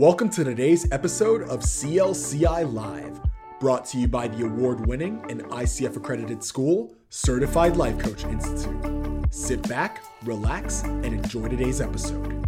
[0.00, 3.20] Welcome to today's episode of CLCI Live,
[3.60, 9.26] brought to you by the award winning and ICF accredited school, Certified Life Coach Institute.
[9.30, 12.46] Sit back, relax, and enjoy today's episode.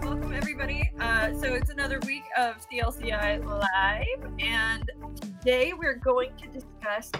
[0.00, 0.88] Welcome, everybody.
[1.00, 4.88] Uh, so, it's another week of CLCI Live, and
[5.20, 7.10] today we're going to discuss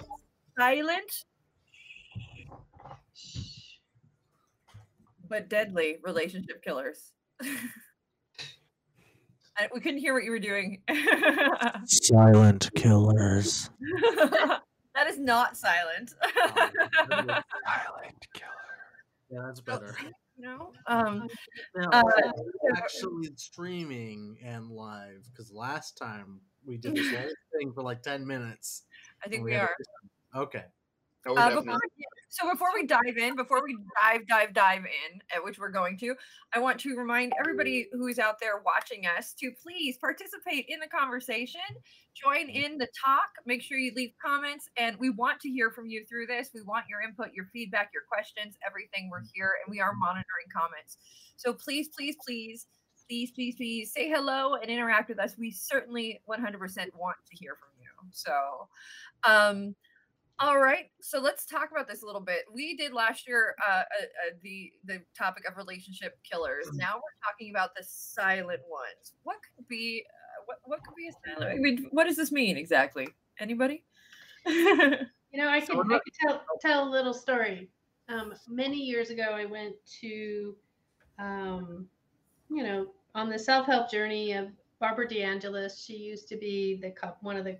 [0.56, 1.24] silent
[5.28, 7.10] but deadly relationship killers.
[9.58, 10.82] I- we couldn't hear what you were doing.
[11.86, 13.70] Silent killers.
[14.94, 16.14] that is not silent.
[16.36, 18.52] Silent killer.
[19.30, 19.96] Yeah, that's better.
[20.38, 20.72] no.
[20.86, 21.28] Um,
[21.74, 22.32] Now, Uh,
[22.76, 28.26] actually streaming and live because last time we did this whole thing for like 10
[28.26, 28.84] minutes.
[29.24, 29.74] I think and we had are.
[30.34, 30.64] to- Okay.
[31.26, 31.80] Oh, Uh, before,
[32.28, 35.98] so before we dive in, before we dive, dive, dive in, at which we're going
[35.98, 36.14] to,
[36.54, 40.86] I want to remind everybody who's out there watching us to please participate in the
[40.86, 41.60] conversation,
[42.14, 45.86] join in the talk, make sure you leave comments, and we want to hear from
[45.88, 46.50] you through this.
[46.54, 49.08] We want your input, your feedback, your questions, everything.
[49.10, 50.98] We're here and we are monitoring comments.
[51.36, 52.66] So please, please, please,
[53.08, 55.36] please, please, please say hello and interact with us.
[55.36, 56.58] We certainly 100%
[56.94, 57.88] want to hear from you.
[58.12, 58.68] So,
[59.24, 59.74] um,
[60.40, 62.42] all right, so let's talk about this a little bit.
[62.52, 66.68] We did last year uh, uh, uh, the the topic of relationship killers.
[66.74, 69.14] Now we're talking about the silent ones.
[69.24, 71.52] What could be uh, what what could be a silent?
[71.52, 73.08] I mean, what does this mean exactly?
[73.40, 73.84] Anybody?
[75.30, 77.68] You know, I So can, I not- can tell tell a little story.
[78.08, 80.56] Um, many years ago, I went to,
[81.18, 81.86] um,
[82.48, 84.48] you know, on the self help journey of
[84.80, 85.84] Barbara DeAngelis.
[85.84, 87.58] She used to be the cup one of the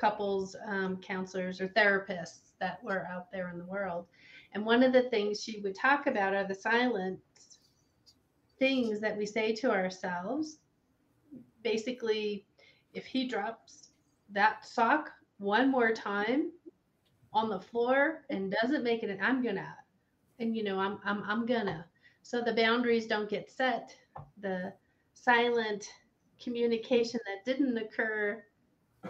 [0.00, 4.06] couples um, counselors or therapists that were out there in the world.
[4.52, 7.20] And one of the things she would talk about are the silent
[8.58, 10.58] things that we say to ourselves.
[11.62, 12.46] Basically,
[12.94, 13.90] if he drops
[14.30, 16.50] that sock one more time
[17.32, 19.76] on the floor and doesn't make it, I'm gonna,
[20.38, 21.86] and you know, I'm I'm I'm gonna.
[22.22, 23.94] So the boundaries don't get set.
[24.40, 24.72] The
[25.14, 25.88] silent
[26.42, 28.42] communication that didn't occur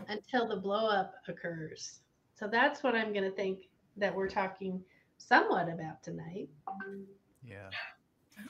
[0.09, 2.01] until the blow up occurs.
[2.35, 4.83] So that's what I'm gonna think that we're talking
[5.19, 6.49] somewhat about tonight.
[7.45, 7.69] Yeah.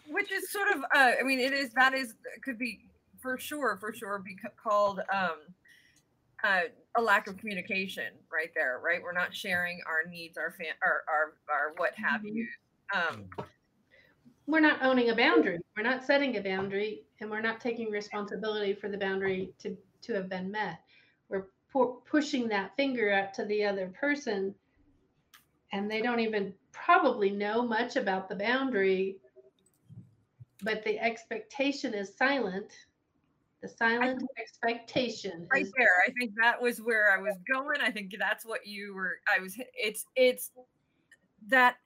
[0.08, 2.14] Which is sort of uh, I mean, it is that is
[2.44, 2.86] could be
[3.18, 5.38] for sure for sure be called um,
[6.44, 6.62] uh,
[6.96, 9.02] a lack of communication right there, right?
[9.02, 12.34] We're not sharing our needs, our fan, our our, our what have Mhm.
[12.34, 12.48] you.
[12.94, 13.28] Um,
[14.46, 15.58] We're not owning a boundary.
[15.76, 20.14] We're not setting a boundary, and we're not taking responsibility for the boundary to to
[20.14, 20.80] have been met.
[21.74, 24.54] We're pu- pushing that finger out to the other person,
[25.72, 29.18] and they don't even probably know much about the boundary,
[30.62, 32.72] but the expectation is silent.
[33.62, 36.02] The silent expectation right is there.
[36.06, 37.80] I think that was where i was going.
[37.82, 40.50] I think that's what you were i was it's it's
[41.48, 41.76] that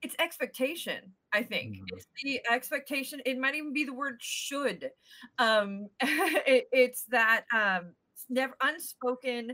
[0.00, 1.76] it's expectation i think.
[1.76, 1.82] Mhm.
[1.92, 4.90] it's the expectation it might even be the word should.
[5.38, 7.97] Um it, it's that um it's
[8.28, 9.52] never unspoken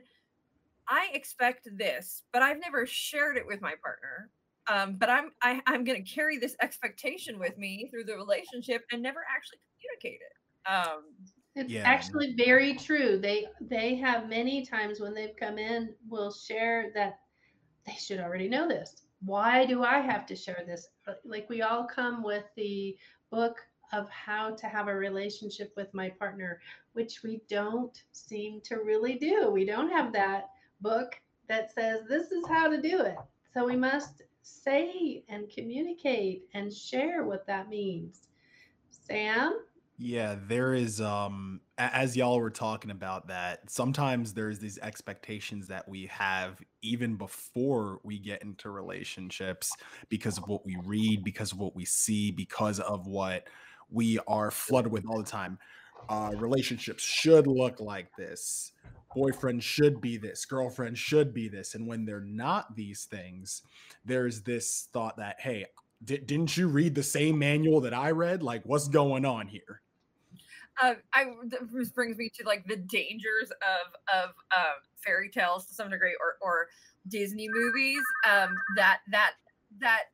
[0.89, 4.31] i expect this but i've never shared it with my partner
[4.69, 8.83] um but i'm I, i'm going to carry this expectation with me through the relationship
[8.93, 11.03] and never actually communicate it um
[11.57, 11.83] It's Yeah.
[11.85, 13.17] actually very true.
[13.19, 17.21] They they have many times when they've come in will share that
[17.87, 19.07] they should already know this.
[19.21, 20.89] Why do I have to share this?
[21.25, 22.97] Like we all come with the
[23.31, 23.57] book
[23.95, 26.61] of how to have a relationship with my partner,
[26.93, 29.51] which we don't seem to really do.
[29.51, 30.51] We don't have that
[30.81, 31.15] book
[31.49, 33.17] that says this is how to do it.
[33.53, 38.23] So we must say and communicate and share what that means.
[38.91, 39.61] Sam?
[39.97, 45.89] Yeah, there is um as y'all were talking about that, sometimes there's these expectations that
[45.89, 49.71] we have even before we get into relationships
[50.09, 53.49] because of what we read, because of what we see, because of what
[53.91, 55.59] we are flooded with all the time.
[56.09, 58.73] Uh relationships should look like this.
[59.15, 61.75] Boyfriend should be this, girlfriend should be this.
[61.75, 63.63] And when they're not these things,
[64.05, 65.67] there's this thought that, hey,
[66.05, 68.43] di- didn't you read the same manual that I read?
[68.43, 69.83] Like, what's going on here?
[70.81, 71.27] uh, I
[71.71, 76.17] this brings me to like the dangers of of um, fairy tales to some degree,
[76.21, 76.69] or or
[77.09, 78.03] Disney movies.
[78.29, 79.33] Um, that that
[79.81, 80.05] that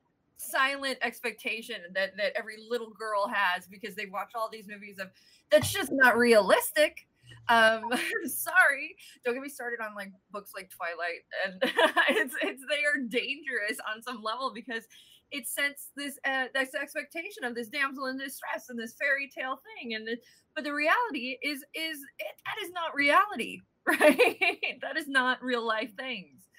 [0.40, 5.08] silent expectation that that every little girl has because they watch all these movies of
[5.50, 7.06] that's just not realistic.
[7.48, 7.84] Um,
[8.26, 11.58] sorry, don't get me started on like books like Twilight, and
[12.16, 14.84] it's it's they are dangerous on some level because
[15.31, 19.60] it sets this uh, this expectation of this damsel in distress and this fairy tale
[19.78, 20.20] thing, and it,
[20.54, 24.78] but the reality is is it, that is not reality, right?
[24.82, 26.50] that is not real life things.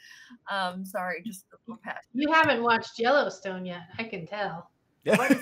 [0.50, 2.07] Um, sorry, just a little past.
[2.13, 3.81] You haven't watched Yellowstone yet.
[3.98, 4.69] I can tell.
[5.06, 5.39] no, I have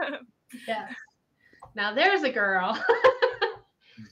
[0.00, 0.20] not.
[0.68, 0.88] Yeah.
[1.74, 2.78] Now there's a girl.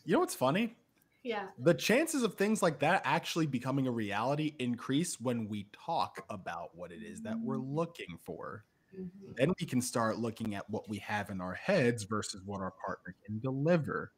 [0.05, 0.77] You know what's funny?
[1.25, 1.47] yeah.
[1.59, 6.71] The chances of things like that actually becoming a reality increase when we talk about
[6.77, 8.65] what it is that we're looking for.
[8.97, 9.37] Mhm.
[9.37, 12.73] Then we can start looking at what we have in our heads versus what our
[12.87, 14.13] partner can deliver.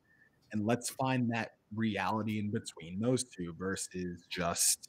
[0.54, 4.88] And let's find that reality in between those two versus just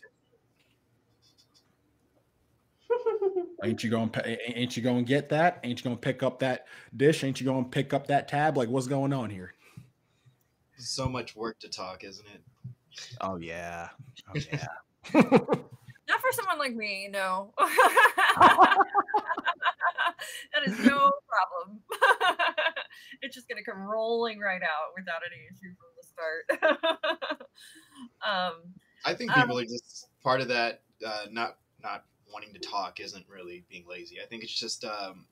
[3.63, 5.59] ain't you going to ain't you going to get that?
[5.63, 7.23] Ain't you going to pick up that dish?
[7.23, 8.57] Ain't you going to pick up that tab?
[8.57, 9.55] Like what's going on here?
[10.77, 12.43] so much work to talk, isn't it?
[13.21, 13.89] Oh yeah.
[14.29, 14.67] Oh yeah.
[15.13, 17.53] Not for someone like me, no.
[17.57, 18.77] that
[20.65, 21.79] is no problem.
[23.21, 27.41] it's just gonna come rolling right out without any issue from the start.
[28.25, 28.73] um,
[29.03, 30.81] I think Um, people are just part of that.
[31.05, 34.21] Uh, not not wanting to talk isn't really being lazy.
[34.21, 35.25] I think it's just um,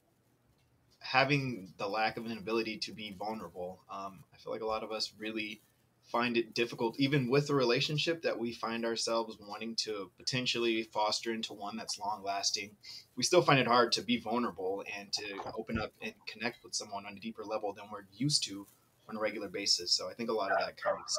[0.99, 3.81] having the lack of an ability to be vulnerable.
[3.89, 5.61] Um, I feel like a lot of us really
[6.05, 11.33] find it difficult, even with a relationship that we find ourselves wanting to potentially foster
[11.33, 12.71] into one that's long lasting.
[13.15, 15.23] We still find it hard to be vulnerable and to
[15.57, 18.67] open up and connect with someone on a deeper level than we're used to
[19.09, 19.91] on a regular basis.
[19.91, 21.17] So I think a lot of that comes.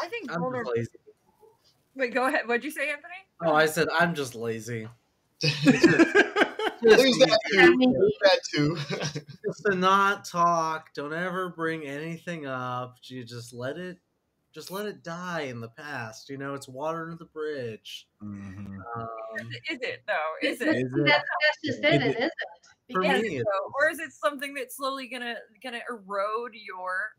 [0.00, 0.90] I think I'm vulner- lazy.
[1.94, 2.46] Wait, go ahead.
[2.46, 3.14] What'd you say, Anthony?
[3.42, 4.88] Oh, I said I'm just lazy.
[6.82, 8.10] There's that Yeah, too.
[8.22, 8.76] that too.
[9.46, 10.92] just to not talk.
[10.94, 12.96] Don't ever bring anything up.
[13.04, 13.98] You just let it,
[14.54, 16.28] just let it die in the past.
[16.28, 18.06] You know, it's water under the bridge.
[18.22, 18.78] Mhm.
[18.96, 19.08] Um,
[19.70, 20.48] Is it though?
[20.48, 20.86] Is It's- it?
[21.04, 22.32] That's, that's just it, Is it it- isn't.
[22.88, 23.44] Because- me, Is
[23.78, 27.10] or is it something that's slowly gonna gonna erode your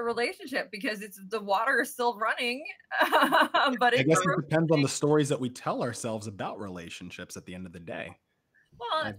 [0.00, 2.64] relationship because it's the water is still running,
[3.80, 7.44] but I guess it depends on the stories that we tell ourselves about relationships at
[7.44, 8.16] the end of the day.
[8.78, 9.12] Well,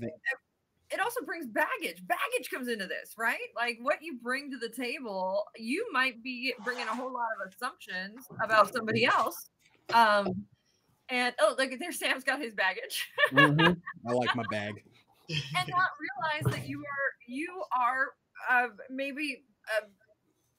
[0.91, 2.01] it also brings baggage.
[2.07, 3.38] Baggage comes into this, right?
[3.56, 7.53] Like what you bring to the table, you might be bringing a whole lot of
[7.53, 9.50] assumptions about somebody else.
[9.94, 10.45] Um,
[11.09, 13.79] and oh, look, there's Sam's got his baggage, Mhm.
[14.07, 14.83] I like my bag.
[15.29, 18.07] and not realize that you are you are
[18.50, 19.44] uh, maybe
[19.77, 19.85] uh,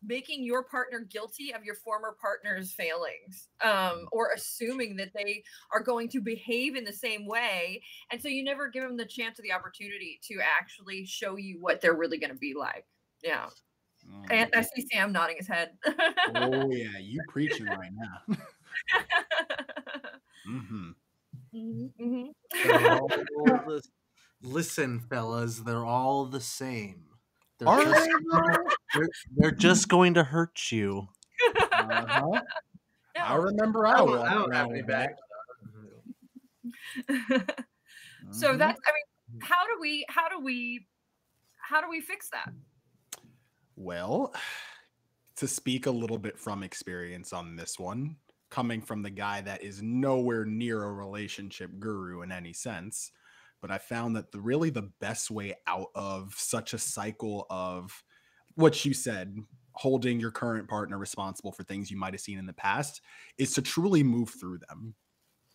[0.03, 5.43] making your partner guilty of your former partner's failings, um, or assuming that they
[5.73, 9.07] are going to behave in the same way, and so you never give them the
[9.07, 12.87] chance or the opportunity to actually show you what they're really going to be like.
[13.23, 13.49] Yeah,
[14.31, 15.77] and I see Sam nodding his head.
[16.29, 18.37] oh yeah, you preaching right now.
[20.47, 20.91] hmm
[21.55, 22.35] Mhm, mhm.
[22.63, 23.11] they're all
[23.67, 23.83] the-
[24.43, 27.10] listen, fellas, they're all the same.
[27.61, 28.65] They're Are just, they though?
[28.95, 31.07] they're, they're just going to hurt you.
[31.73, 32.41] Uh-huh.
[33.23, 33.43] I No.
[33.43, 35.11] remember I, I don't, I don't have around any back.
[38.33, 38.59] so Mhm.
[38.59, 40.87] that's i mean how do we how do we
[41.61, 42.51] how do we fix that
[43.77, 44.35] Well,
[45.37, 48.17] to speak a little bit from experience on this one,
[48.51, 53.13] coming from the guy that is nowhere near a relationship guru in any sense,
[53.61, 58.03] but I found that the really the best way out of such a cycle of
[58.55, 59.37] what you said,
[59.73, 63.01] holding your current partner responsible for things you might have seen in the past,
[63.39, 64.95] is to truly move through them.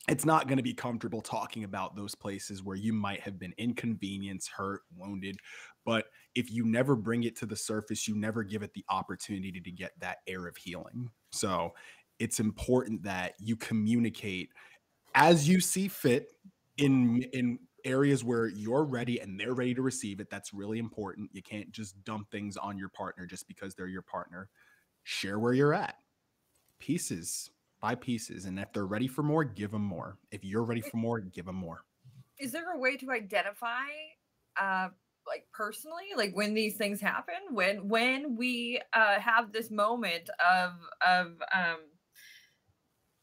[0.07, 3.53] It's not going to be comfortable talking about those places where you might have been
[3.57, 5.37] inconvenienced, hurt, wounded,
[5.83, 9.59] but if you never bring it to the surface, you never give it the opportunity
[9.59, 11.09] to get that air of healing.
[11.31, 11.73] So
[12.19, 14.49] it's important that you communicate
[15.15, 16.33] as you see fit
[16.77, 20.29] in in areas where you're ready and they're ready to receive it.
[20.29, 21.29] That's really important.
[21.33, 24.49] You can't just dump things on your partner just because they're your partner.
[25.03, 25.95] Share where you're at.
[26.79, 28.45] Pieces by pieces.
[28.45, 30.17] And if they're ready for more, give them more.
[30.31, 31.83] If you're ready for more, give them more.
[32.39, 33.87] is there a way to identify
[34.59, 34.89] uh
[35.27, 40.71] like personally like when these things happen when when we uh have this moment of
[41.05, 41.77] of um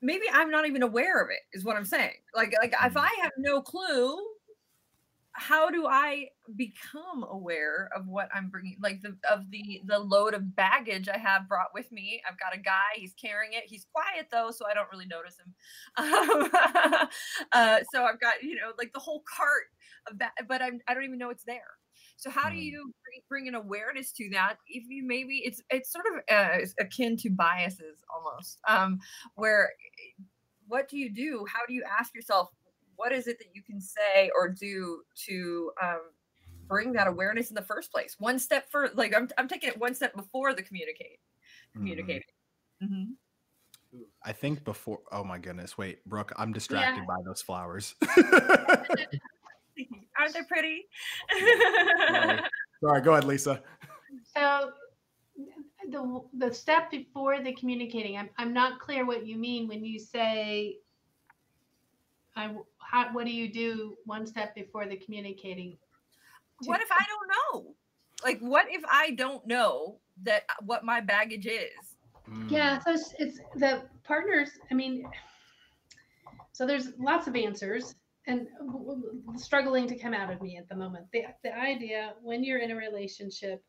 [0.00, 3.08] maybe i'm not even aware of it is what i'm saying like like if i
[3.22, 4.16] have no clue
[5.34, 10.34] how do i become aware of what i'm bringing like the of the the load
[10.34, 13.86] of baggage i have brought with me i've got a guy he's carrying it he's
[13.86, 15.54] quiet though so i don't really notice him
[15.96, 16.50] um,
[17.52, 19.64] uh, so i've got you know like the whole cart
[20.10, 21.78] of that but I'm, i don't even know it's there
[22.16, 22.58] So how do Mm.
[22.58, 24.56] you bring, bring an awareness to that?
[24.66, 28.98] If you maybe it's it's sort of uh, akin to biases almost, um,
[29.34, 30.22] where eh,
[30.66, 31.46] what do you do?
[31.52, 32.50] How do you ask yourself
[33.02, 36.02] what is it that you can say or do to um,
[36.68, 38.14] bring that awareness in the first place?
[38.20, 41.18] One step for like I'm I'm taking it one step before the communicate
[41.74, 41.80] Mhm.
[41.80, 42.22] communicating.
[42.82, 43.16] Mhm.
[44.22, 45.00] I think before.
[45.10, 45.76] Oh my goodness!
[45.76, 47.94] Wait, Brooke, I'm distracted by those flowers.
[50.18, 50.86] Aren't they pretty?
[52.84, 53.62] Sorry, go ahead, Lisa.
[54.36, 54.72] So
[55.90, 59.98] the the step before the communicating, I'm I'm not clear what you mean when you
[59.98, 60.78] say
[62.36, 65.76] I how what do you do one step before the communicating?
[66.64, 67.74] what if I don't know?
[68.24, 71.96] Like, what if I don't know that uh, what my baggage is?
[72.48, 72.84] Yeah, Mm.
[72.84, 74.50] so it's, it's the partners.
[74.70, 75.04] I mean,
[76.52, 77.96] so there's lots of answers
[78.28, 81.06] and w- w- struggling to come out of me at the moment.
[81.12, 83.64] The, the idea when you're in a relationship,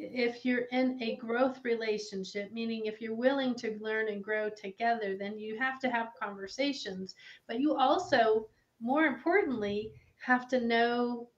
[0.00, 5.16] if you're in a growth relationship, meaning if you're willing to learn and grow together,
[5.18, 7.14] then you have to have conversations.
[7.46, 8.48] But you also,
[8.80, 9.92] more importantly,
[10.24, 11.28] have to know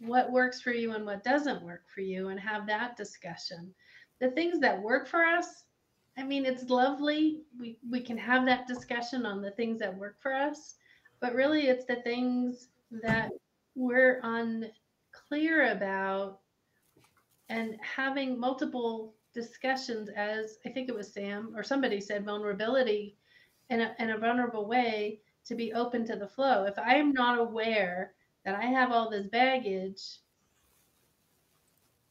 [0.00, 3.72] what works for you and what doesn't work for you and have that discussion
[4.20, 5.64] the things that work for us
[6.18, 10.16] i mean it's lovely we we can have that discussion on the things that work
[10.20, 10.74] for us
[11.20, 12.68] but really it's the things
[13.02, 13.30] that
[13.74, 16.40] we're unclear about
[17.48, 23.16] and having multiple discussions as i think it was sam or somebody said vulnerability
[23.70, 27.12] in a, in a vulnerable way to be open to the flow if i am
[27.12, 30.18] not aware that i have all this baggage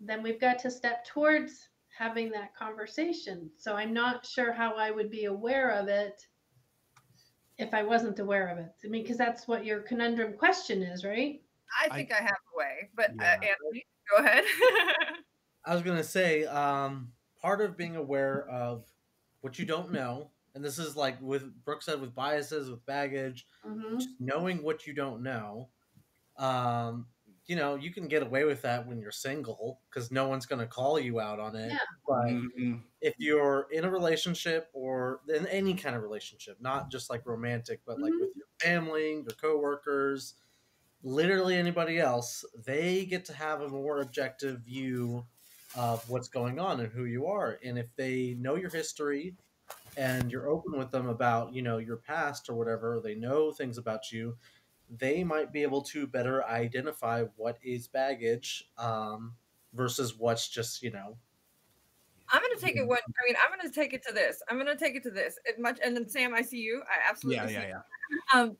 [0.05, 3.49] then we've got to step towards having that conversation.
[3.57, 6.25] So I'm not sure how I would be aware of it
[7.57, 8.73] if I wasn't aware of it.
[8.83, 11.41] I mean, because that's what your conundrum question is, right?
[11.81, 14.43] I I- think I, have a way, but uh, Anthony, go ahead.
[15.65, 18.91] I was gonna say, um, part of being aware of
[19.41, 23.47] what you don't know, and this is like with Brooke said, with biases, with baggage,
[23.65, 23.97] Mm-hmm.
[23.97, 25.71] just knowing what you don't know.
[26.37, 27.09] Um,
[27.45, 30.67] you know, you can get away with that when you're single because no one's gonna
[30.67, 31.71] call you out on it.
[31.71, 31.77] Yeah.
[32.07, 32.83] But Mhm.
[33.01, 37.81] if you're in a relationship or in any kind of relationship, not just like romantic,
[37.85, 38.19] but like Mhm.
[38.19, 40.35] with your family, your coworkers,
[41.03, 45.27] literally anybody else, they get to have a more objective view
[45.77, 47.59] of what's going on and who you are.
[47.63, 49.35] And if they know your history
[49.97, 53.77] and you're open with them about, you know, your past or whatever, they know things
[53.77, 54.37] about you,
[54.89, 59.35] they might be able to better identify what is baggage um,
[59.73, 61.17] versus what's just, you know,
[62.29, 62.97] I'm gonna take it one.
[62.97, 64.41] I mean, I'm gonna take it to this.
[64.49, 65.37] I'm gonna take it to this.
[65.45, 66.81] It much, and then Sam, I see you.
[66.89, 67.67] I absolutely Yeah, see yeah, you.
[67.67, 68.39] yeah.
[68.41, 68.57] um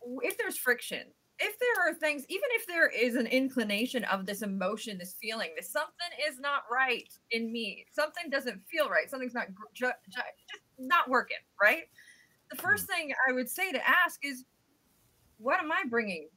[0.00, 4.26] w- if there's friction if there are things even if there is an inclination of
[4.26, 9.10] this emotion this feeling that something is not right in me something doesn't feel right
[9.10, 10.20] something's not ju- ju-
[10.50, 11.84] just not working right?
[12.50, 13.08] The first mm-hmm.
[13.08, 14.44] thing i would say to ask is
[15.38, 16.28] what am i bringing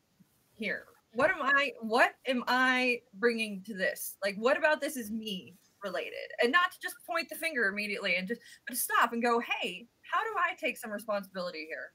[0.53, 0.86] here?
[1.13, 4.17] What am i what am i bringing to this?
[4.24, 6.31] Like what about this is me related?
[6.41, 9.39] And not to just point the finger immediately and just but to stop and go
[9.39, 11.91] hey how do i take some responsibility here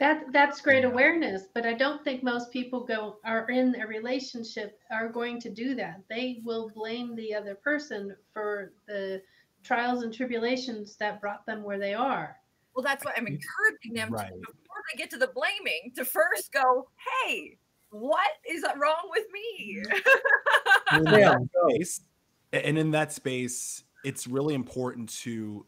[0.00, 0.90] That that's great Yeah.
[0.90, 5.50] awareness, but I don't think most people go are in a relationship are going to
[5.50, 6.02] do that.
[6.08, 9.22] They will blame the other person for the
[9.64, 12.36] trials and tribulations that brought them where they are.
[12.74, 14.28] Well, that's why I'm encouraging them right.
[14.28, 16.88] to, before they get to the blaming to first go,
[17.26, 17.58] hey,
[17.90, 19.82] what is wrong with me?
[20.92, 22.00] in that space,
[22.52, 25.66] and in that space, it's really important to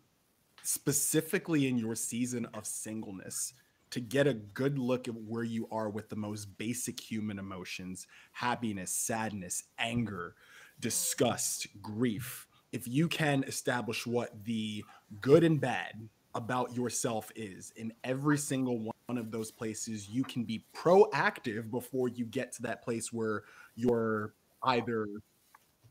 [0.62, 3.54] specifically in your season of singleness
[3.90, 8.06] to get a good look at where you are with the most basic human emotions
[8.32, 10.34] happiness sadness anger
[10.80, 14.84] disgust grief if you can establish what the
[15.20, 20.44] good and bad about yourself is in every single one of those places you can
[20.44, 23.42] be proactive before you get to that place where
[23.74, 25.06] you're either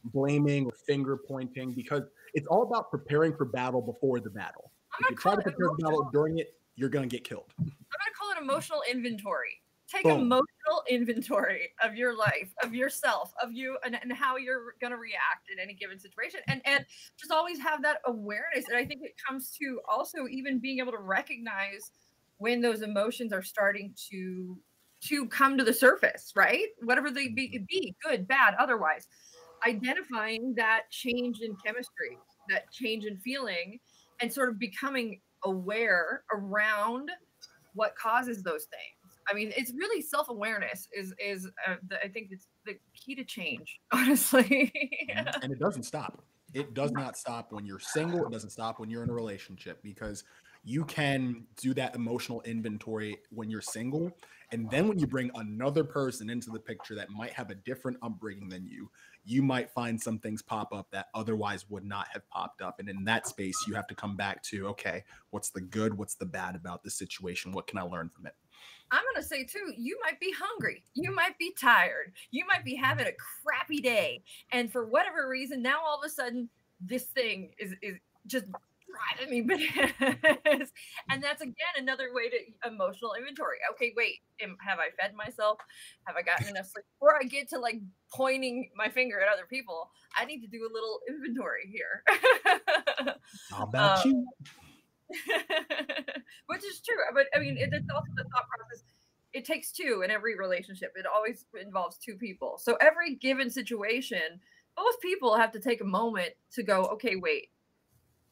[0.06, 2.04] blaming or finger pointing because
[2.34, 4.72] it's all about preparing for battle before the battle.
[5.02, 7.54] If you try to prepare for battle during it, you're gonna get killed.
[7.60, 9.62] I'm gonna call it emotional inventory.
[9.92, 10.22] Take Boom.
[10.22, 15.50] emotional inventory of your life, of yourself, of you, and, and how you're gonna react
[15.52, 16.86] in any given situation, and and
[17.18, 18.66] just always have that awareness.
[18.70, 21.92] And I think it comes to also even being able to recognize
[22.38, 24.58] when those emotions are starting to
[25.02, 26.68] to come to the surface, right?
[26.82, 27.66] Whatever they be, mm-hmm.
[27.68, 29.08] be good, bad, otherwise,
[29.68, 32.18] identifying that change in chemistry,
[32.50, 33.80] that change in feeling,
[34.22, 37.10] and sort of becoming aware around
[37.74, 39.20] what causes those things.
[39.30, 43.16] I mean, it's really self awareness is is uh, the, I think it's the key
[43.16, 43.80] to change.
[43.92, 44.72] Honestly,
[45.10, 45.44] Mhm.
[45.44, 46.24] and it doesn't stop.
[46.54, 48.26] It does not stop when you're single.
[48.26, 50.24] It doesn't stop when you're in a relationship because
[50.64, 54.12] you can do that emotional inventory when you're single.
[54.52, 57.98] And then when you bring another person into the picture that might have a different
[58.02, 58.90] upbringing than you,
[59.26, 62.80] you might find some things pop up that otherwise would not have popped up.
[62.80, 65.98] And in that space, you have to come back to okay, what's the good?
[65.98, 67.52] What's the bad about the situation?
[67.52, 68.34] What can I learn from it?
[68.92, 72.76] I'm gonna say too, you might be hungry, you might be tired, you might be
[72.76, 73.12] having a
[73.44, 76.50] crappy day, and for whatever reason, now all of a sudden
[76.82, 78.46] this thing is is just
[79.18, 80.72] driving me bananas.
[81.10, 83.58] and that's again another way to emotional inventory.
[83.74, 85.58] Okay, wait, am, have I fed myself?
[86.06, 86.86] Have I gotten enough sleep?
[87.00, 87.82] Before I get to like
[88.14, 92.04] pointing my finger at other people, I need to do a little inventory here.
[93.52, 94.28] How about Um, you?
[96.48, 98.84] which is true but i mean it, it's also the thought process
[99.34, 104.40] it takes two in every relationship it always involves two people so every given situation
[104.78, 107.50] both people have to take a moment to go okay wait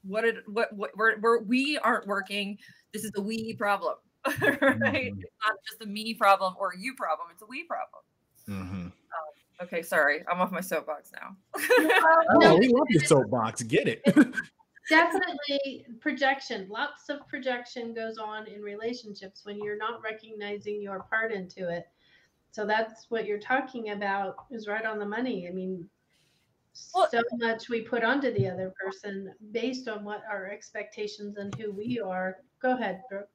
[0.07, 2.57] what did what what we're, we're we aren't working
[2.93, 3.95] this is a we problem
[4.25, 5.19] right Mhm.
[5.21, 8.03] it's not just a me problem or a you problem it's a we problem
[8.47, 8.91] Mhm.
[9.61, 11.35] okay sorry i'm off my soapbox now
[12.29, 13.63] Oh, no, we love your soapbox.
[13.63, 14.01] Get it.
[14.89, 16.67] definitely projection.
[16.69, 21.87] Lots of projection goes on in relationships when you're not recognizing your part into it.
[22.51, 25.47] So that's what you're talking about is right on the money.
[25.47, 25.87] I mean,
[26.93, 31.53] Well- so much we put onto the other person based on what our expectations and
[31.55, 32.37] who we are.
[32.61, 33.29] Go ahead, Brooke.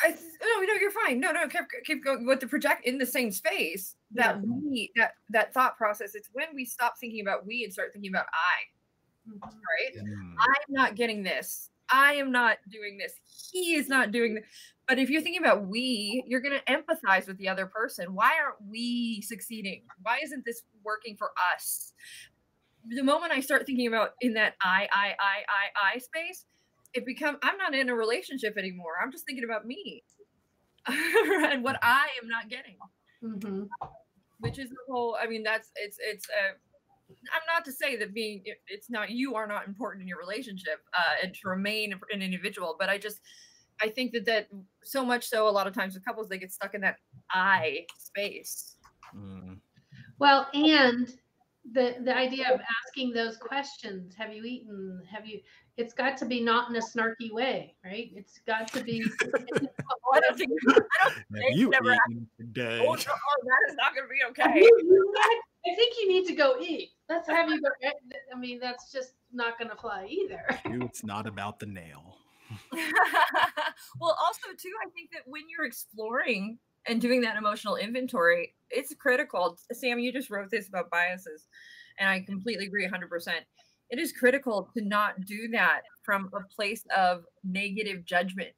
[0.00, 1.18] I no, no, you're fine.
[1.18, 3.96] No, no, keep keep going with the project in the same space.
[4.12, 6.14] That we that that thought process.
[6.14, 9.30] It's when we stop thinking about we and start thinking about I.
[9.30, 9.42] Mhm.
[9.42, 9.96] Right?
[9.96, 10.34] Mm.
[10.38, 11.70] I'm not getting this.
[11.90, 13.14] I am not doing this.
[13.50, 14.44] He is not doing this.
[14.88, 18.14] But if you're thinking about we, you're going to empathize with the other person.
[18.14, 19.82] Why aren't we succeeding?
[20.02, 21.92] Why isn't this working for us?
[22.88, 26.46] The moment I start thinking about in that I, I, I, I, I space,
[26.94, 28.94] it become I'm not in a relationship anymore.
[29.02, 30.04] I'm just thinking about me
[30.86, 32.76] and what I am not getting
[33.24, 33.68] Mhm.
[34.38, 36.52] which is the whole i mean that's it's it's uh
[37.34, 40.18] i'm not to say that being it- it's not you are not important in your
[40.18, 43.20] relationship uh and to remain an individual but i just
[43.82, 44.48] i think that that
[44.82, 46.96] so much so a lot of times with couples they get stuck in that
[47.30, 48.74] i space
[49.16, 49.58] Mm.
[50.18, 51.08] Well, and
[51.72, 55.00] the the idea of asking those questions, have you eaten?
[55.10, 55.40] Have you
[55.78, 58.10] it's got to be not in a snarky way, right?
[58.14, 60.50] It's got to be oh, i don't think
[61.00, 62.80] Have They've you never eaten today?
[62.82, 65.94] oh, no, oh, that is not going to be okay you- you guys- I think
[66.00, 66.90] you need to go eat.
[67.08, 67.68] Let's have you go.
[68.34, 70.42] I mean, that's just not going to fly either.
[70.70, 72.16] You, it's not about the nail.
[74.00, 78.94] well also too i think that when you're exploring and doing that emotional inventory it's
[78.94, 79.58] critical.
[79.72, 81.46] Sam you just wrote this about biases
[81.98, 83.44] and i completely agree 100%
[83.90, 88.54] it is critical to not do that from a place of negative judgment.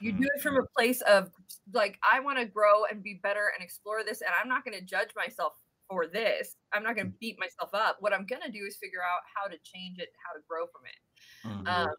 [0.00, 0.18] You Mhm.
[0.18, 1.30] do it from a place of
[1.72, 4.78] like i want to grow and be better and explore this and i'm not going
[4.78, 5.54] to judge myself
[5.88, 6.56] for this.
[6.72, 7.98] I'm not going to beat myself up.
[8.00, 10.66] What i'm going to do is figure out how to change it how to grow
[10.66, 10.98] from it.
[11.44, 11.68] Mhm.
[11.68, 11.94] um,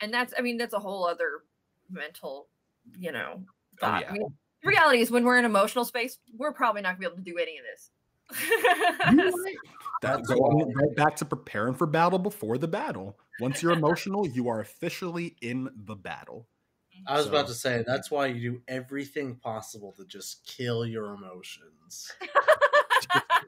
[0.00, 1.42] and that's i mean that's a whole other
[1.90, 2.48] mental
[2.98, 3.42] you know
[3.80, 4.08] Oh, yeah.
[4.10, 4.26] I mean,
[4.64, 7.22] reality is when we're in emotional space we're probably not going to be able to
[7.22, 7.90] do any of this
[10.02, 13.18] That going right back to preparing for battle before the battle.
[13.40, 16.46] Once you're emotional, you are officially in the battle.
[17.06, 21.14] I was about to say that's why you do everything possible to just kill your
[21.14, 22.12] emotions.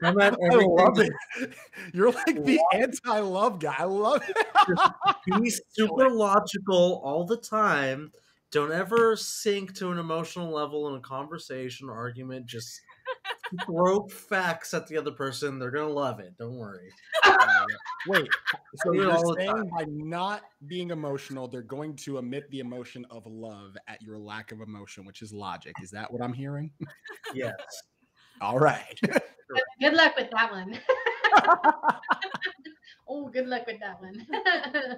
[0.15, 1.11] Matter I love it.
[1.93, 3.75] You're like the anti-love guy.
[3.77, 5.41] I love it.
[5.41, 8.11] be super logical all the time.
[8.51, 12.47] Don't ever sink to an emotional level in a conversation or argument.
[12.47, 12.81] Just
[13.65, 15.59] throw facts at the other person.
[15.59, 16.37] They're gonna love it.
[16.37, 16.89] Don't worry.
[18.07, 18.27] Wait,
[18.83, 23.77] so you're saying by not being emotional, they're going to emit the emotion of love
[23.87, 25.75] at your lack of emotion, which is logic.
[25.81, 26.71] Is that what I'm hearing?
[27.33, 27.53] Yes.
[28.41, 28.99] All right.
[29.79, 30.79] Good luck with that one.
[33.09, 34.25] oh, good luck with that one.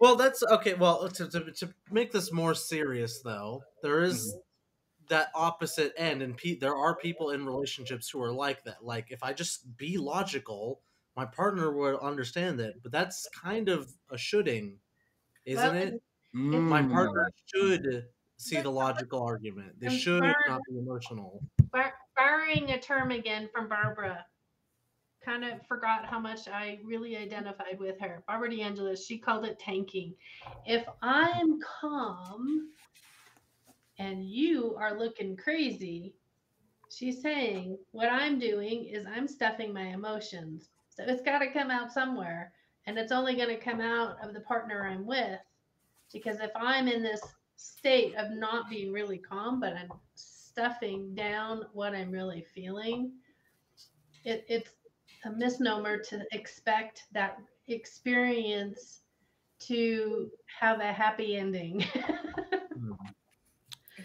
[0.00, 0.74] Well, that's okay.
[0.74, 4.34] Well, to, to, to make this more serious, though, there is
[5.08, 8.84] that opposite end, and pe- there are people in relationships who are like that.
[8.84, 10.80] Like, if I just be logical,
[11.16, 12.74] my partner would understand it.
[12.82, 14.80] But that's kind of a shoulding,
[15.46, 16.02] isn't Well, it?
[16.34, 16.90] My Mm.
[16.90, 19.78] partner should see the logical argument.
[19.80, 21.40] They should not be emotional.
[22.16, 24.24] Borrowing a term again from Barbara,
[25.24, 28.22] kind of forgot how much I really identified with her.
[28.26, 30.14] Barbara DeAngelis, she called it tanking.
[30.66, 32.68] If I'm calm,
[33.98, 36.14] and you are looking crazy,
[36.90, 40.68] she's saying, What I'm doing is I'm stuffing my emotions.
[40.90, 42.52] So it's got to come out somewhere.
[42.86, 45.40] And it's only going to come out of the partner I'm with.
[46.12, 47.22] Because if I'm in this
[47.56, 49.88] state of not being really calm, but I'm
[50.54, 53.10] stuffing down what I'm really feeling,
[54.24, 54.70] it, it's
[55.24, 59.00] a misnomer to expect that experience
[59.58, 61.84] to have a happy ending.
[62.74, 62.92] Hmm.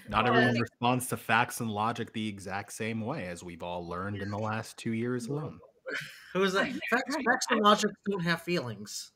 [0.07, 4.21] Not everyone responds to facts and logic the exact same way, as we've all learned
[4.21, 5.59] in the last two years alone.
[6.33, 6.71] Who is that?
[6.91, 9.11] Facts, facts and logic don't have feelings.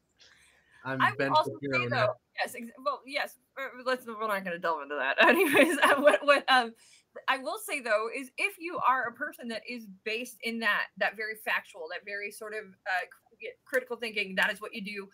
[0.83, 3.37] I'm I Ben will also Shapiro say though, yes, ex- well, yes.
[3.85, 4.05] Let's.
[4.05, 5.23] We're not going to delve into that.
[5.27, 6.73] Anyways, uh, what what um,
[7.27, 10.85] I will say though is if you are a person that is based in that
[10.97, 15.07] that very factual, that very sort of uh, critical thinking, that is what you do.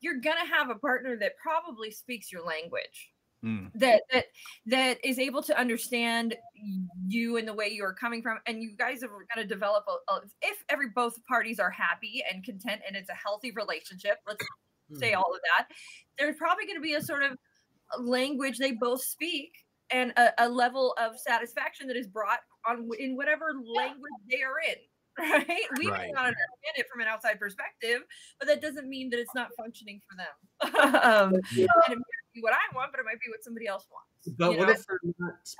[0.00, 3.10] You're gonna have a partner that probably speaks your language.
[3.44, 3.70] Mm.
[3.74, 4.24] that that
[4.64, 6.34] that is able to understand
[7.06, 9.84] you and the way you are coming from and you guys are going to develop
[9.86, 14.20] a, a if every both parties are happy and content and it's a healthy relationship
[14.26, 14.42] let's
[14.94, 15.16] say Mhm.
[15.16, 15.68] all of that
[16.18, 17.36] there's probably going to be a sort of
[18.00, 19.52] language they both speak
[19.90, 24.58] and a, a level of satisfaction that is brought on in whatever language they are
[24.68, 24.76] in
[25.18, 25.46] right
[25.78, 26.06] we Right.
[26.06, 28.02] may not understand it from an outside perspective
[28.38, 32.32] but that doesn't mean that it's not functioning for them um, and it may not
[32.34, 34.74] be what i want but it might be what somebody else wants But what know?
[34.74, 34.84] if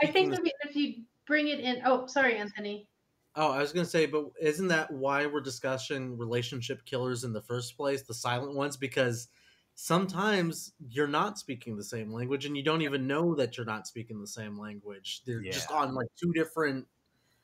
[0.03, 2.89] I think the if you bring it in, oh, sorry, Anthony.
[3.37, 7.43] Oh, I was gonna say, but isn't that why we're discussing relationship killers in the
[7.43, 8.77] first place, the silent ones?
[8.79, 9.29] Because
[9.75, 13.87] sometimes you're not speaking the same language, and you don't even know that you're not
[13.87, 15.23] speaking the same language.
[15.25, 16.89] They're just on like two different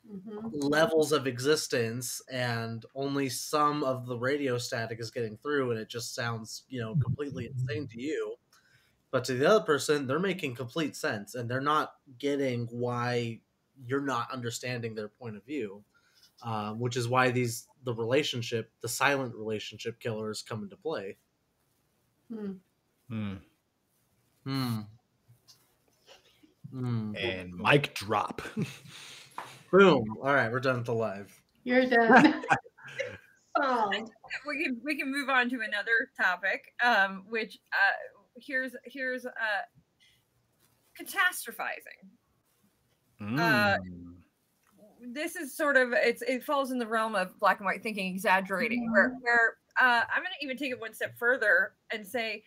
[0.05, 5.81] hmm levels of existence, and only some of the radio static is getting through, and
[5.81, 8.37] it just sounds, you know, completely insane to you.
[9.11, 13.43] But to the other person, they're making complete sense, and they're not getting why
[13.87, 15.83] you're not understanding their point of view,
[16.43, 21.17] um, which is why these the relationship, the silent relationship killers, come into play.
[22.33, 22.53] Hmm.
[23.11, 23.39] Mm.
[24.45, 24.79] Hmm.
[26.71, 27.13] Hmm.
[27.17, 28.43] And mic drop.
[29.71, 30.17] Boom.
[30.23, 31.33] All right, we're done with the live.
[31.65, 32.43] You're done.
[33.61, 34.11] Solved.
[34.47, 39.31] we can we can move on to another topic um which uh here's here's uh
[40.99, 42.09] catastrophizing
[43.39, 44.17] Uh, Mm.
[45.15, 48.07] this is sort of it's it falls in the realm of black and white thinking
[48.15, 52.43] exaggerating where where uh i'm going to even take it one step further and say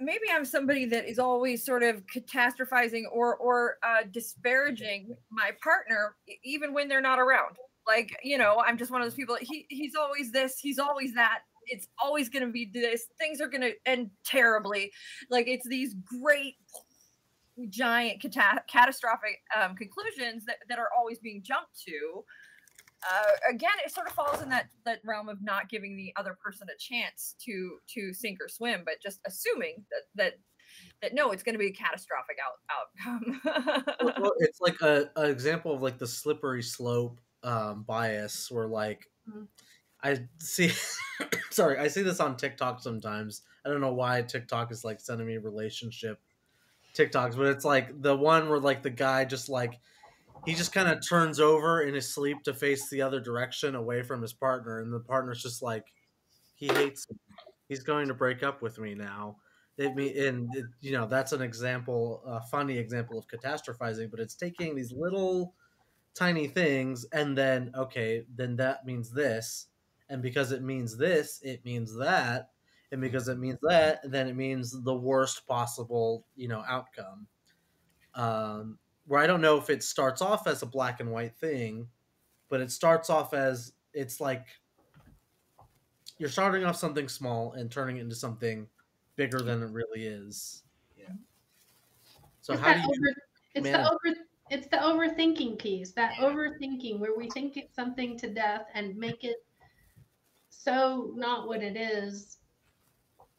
[0.00, 6.14] maybe i'm somebody that is always sort of catastrophizing or or uh disparaging my partner
[6.44, 7.56] even when they're not around.
[7.86, 11.14] Like you know i'm just one of those people he he's always this he's always
[11.14, 14.90] that it's always going to be this things are going to end terribly.
[15.30, 16.54] Like it's these great
[17.70, 22.24] giant cata- catastrophic um, conclusions that, that are always being jumped to
[23.10, 26.36] uh, again it sort of falls in that that realm of not giving the other
[26.44, 30.32] person a chance to to sink or swim but just assuming that that
[31.02, 32.58] that no it's going to be a catastrophic out,
[33.06, 33.84] outcome
[34.20, 39.06] well, it's like a, an example of like the slippery slope um, bias, where like
[39.28, 39.46] Mhm.
[40.02, 40.70] I see.
[41.50, 43.42] sorry, I see this on TikTok sometimes.
[43.64, 46.20] I don't know why TikTok is like sending me relationship
[46.98, 49.78] TikToks, but it's like the one where like the guy just like
[50.46, 54.02] he just kind of turns over in his sleep to face the other direction away
[54.02, 55.86] from his partner, and the partner's just like
[56.54, 57.06] he hates.
[57.68, 59.36] He's going to break up with me now.
[59.76, 64.20] It me and it, you know that's an example, a funny example of catastrophizing, but
[64.20, 65.54] it's taking these little
[66.14, 69.66] tiny things and then okay, then that means this,
[70.08, 72.50] and because it means this, it means that,
[72.92, 77.26] and because it means that, then it means the worst possible you know outcome.
[78.14, 81.88] Um, where I don't know if it starts off as a black and white thing,
[82.48, 84.46] but it starts off as it's like
[86.18, 88.66] you're starting off something small and turning it into something
[89.16, 90.62] bigger than it really is.
[90.96, 91.06] Yeah.
[92.40, 92.86] So it's how do you?
[92.86, 93.14] over,
[93.54, 94.16] it's manage- the over
[94.50, 99.22] it's the overthinking piece that overthinking where we think it's something to death and make
[99.22, 99.44] it
[100.48, 102.38] so not what it is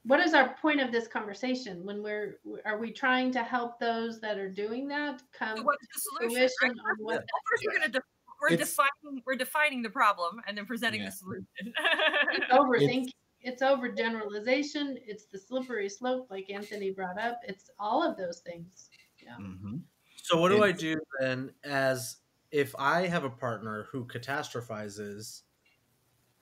[0.04, 1.84] what is our point of this conversation?
[1.86, 5.86] When we're are we trying to help those that are doing that come So what's
[5.94, 6.72] the solution right?
[6.72, 8.02] on what Well, first we're going to
[8.42, 11.10] we're It's- defining we're defining the problem and then presenting Yeah.
[11.10, 11.46] the solution.
[12.34, 13.10] It's overthinking
[13.42, 17.40] it's overgeneralization it's the slippery slope like anthony brought up.
[17.44, 18.90] It's all of those things.
[19.40, 19.82] Mhm.
[20.24, 22.18] So what do I do then as
[22.52, 25.42] if I have a partner who catastrophizes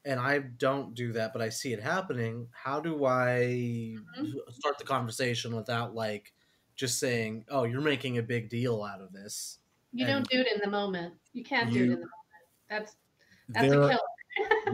[0.05, 4.53] and I don't do that but I see it happening, how do I Mhm.
[4.53, 6.33] start the conversation without like
[6.75, 9.59] just saying, "Oh, you're making a big deal out of this."
[9.93, 11.15] You And- don't do it in the moment.
[11.33, 12.11] You can't do it in the moment.
[12.69, 12.95] That's
[13.49, 13.99] that's There- a killer.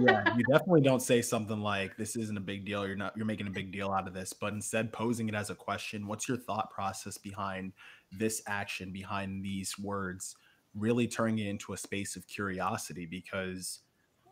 [0.06, 2.86] yeah, you definitely don't say something like this isn't a big deal.
[2.86, 5.50] You're not you're making a big deal out of this, but instead posing it as
[5.50, 6.08] a question.
[6.08, 7.74] What's your thought process behind
[8.12, 10.36] this action, behind these words?
[10.74, 13.80] Really turning it into a space of curiosity because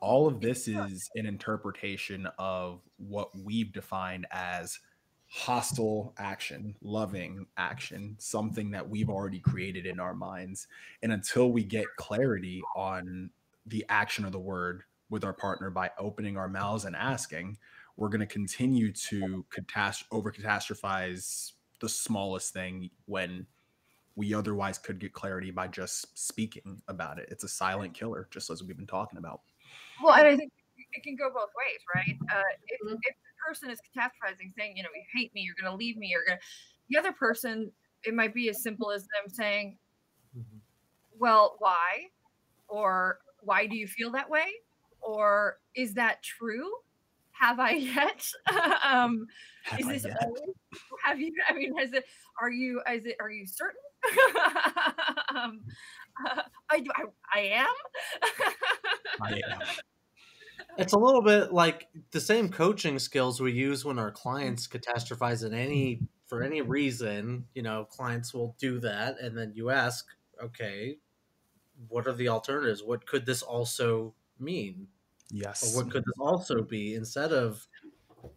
[0.01, 4.79] all of this is an interpretation of what we've defined as
[5.27, 10.67] hostile action, loving action, something that we've already created in our minds.
[11.03, 13.29] And until we get clarity on
[13.65, 17.57] the action of the word with our partner by opening our mouths and asking,
[17.95, 23.45] we're going to continue to catast- over catastrophize the smallest thing when
[24.15, 27.29] we otherwise could get clarity by just speaking about it.
[27.31, 29.41] It's a silent killer, just as we've been talking about.
[30.03, 30.51] Well, and I think
[30.93, 32.17] it can go both ways, right?
[32.33, 32.97] Uh, if, Mhm.
[33.03, 35.97] if the person is catastrophizing, saying, you know, you hate me, you're going to leave
[35.97, 36.43] me, you're going to,
[36.89, 37.71] the other person,
[38.03, 39.77] it might be as simple as them saying,
[41.17, 42.07] well, why?
[42.67, 44.47] Or why do you feel that way?
[45.01, 46.71] Or is that true?
[47.31, 48.27] Have I yet?
[48.83, 49.27] um,
[49.63, 50.17] Have is I this yet?
[50.23, 50.55] always,
[51.03, 52.05] have you, I mean, has it,
[52.41, 53.79] are you, is it, are you certain?
[55.35, 55.61] um,
[56.27, 57.67] uh, I do, I, I am.
[59.21, 59.61] I am.
[60.77, 65.45] It's a little bit like the same coaching skills we use when our clients catastrophize
[65.45, 67.47] in any for any reason.
[67.53, 70.07] You know, clients will do that, and then you ask,
[70.41, 70.97] okay,
[71.89, 72.83] what are the alternatives?
[72.83, 74.87] What could this also mean,
[75.29, 75.63] Yes.
[75.63, 77.67] or what could this also be instead of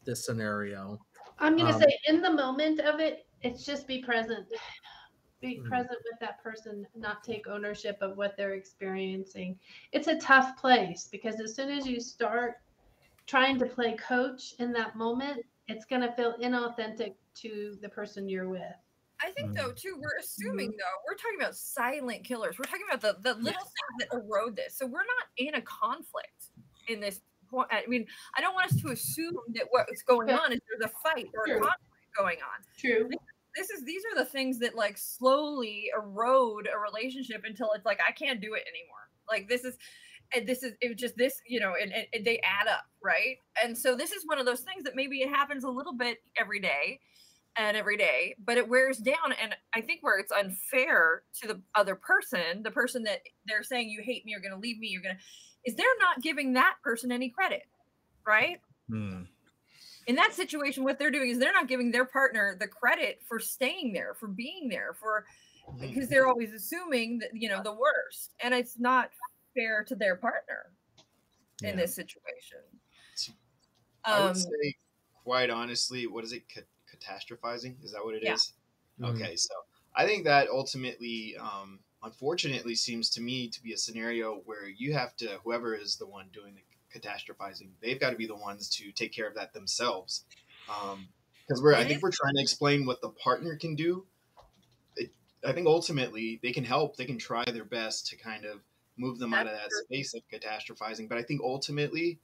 [0.05, 0.99] this scenario?
[1.39, 4.49] I'm gonna Um, say in the moment of it, it's just be present.
[5.41, 5.69] Be Mhm.
[5.69, 9.59] present with that person, not take ownership of what they're experiencing.
[9.93, 12.63] It's a tough place because as soon as you start
[13.27, 18.49] trying to play coach in that moment, it's gonna feel inauthentic to the person you're
[18.49, 18.75] with.
[19.21, 22.59] I think though too, we're assuming though, we're talking about silent killers.
[22.59, 24.77] We're talking about the, the little things that erode this.
[24.77, 26.51] So we're not in a conflict
[26.89, 27.69] in this point.
[27.71, 30.95] I mean, I don't want us to assume that what's going on is there's a
[31.03, 31.81] fight or a conflict
[32.17, 32.65] going on.
[32.77, 33.09] True.
[33.57, 38.01] This is these are the things that like slowly erode a relationship until it's like
[38.07, 39.09] I can't do it anymore.
[39.29, 39.77] Like this is
[40.35, 43.37] and this is it just this, you know, and, and, and they add up, right?
[43.63, 46.19] And so this is one of those things that maybe it happens a little bit
[46.39, 47.01] every day
[47.57, 49.33] and every day, but it wears down.
[49.41, 53.89] And I think where it's unfair to the other person, the person that they're saying
[53.89, 55.19] you hate me, you're gonna leave me, you're gonna
[55.65, 57.63] is they're not giving that person any credit,
[58.27, 58.61] right?
[58.91, 59.23] Hmm.
[60.07, 63.39] In that situation, what they're doing is they're not giving their partner the credit for
[63.39, 65.27] staying there, for being there, for
[65.81, 69.11] because they're always assuming that you know the worst, and it's not
[69.55, 70.73] fair to their partner
[71.63, 71.77] in Yeah.
[71.77, 72.59] this situation.
[74.05, 74.75] I would Um, say,
[75.23, 76.45] quite honestly, what is it?
[76.53, 76.63] Ca-
[76.93, 77.83] catastrophizing?
[77.83, 78.53] Is that what it is?
[78.99, 79.07] Yeah.
[79.07, 79.15] Mhm.
[79.15, 79.55] Okay, so
[79.95, 84.93] I think that ultimately, um, unfortunately, seems to me to be a scenario where you
[84.93, 86.63] have to, whoever is the one doing the
[86.95, 90.25] catastrophizing, they've got to be the ones to take care of that themselves.
[90.67, 94.07] Because we're, I think we're trying to explain what the partner can do.
[94.97, 95.11] It,
[95.47, 96.97] I think ultimately they can help.
[96.97, 98.61] They can try their best to kind of
[98.97, 99.85] move them out of that true.
[99.85, 101.09] space of catastrophizing.
[101.09, 102.19] But I think ultimately,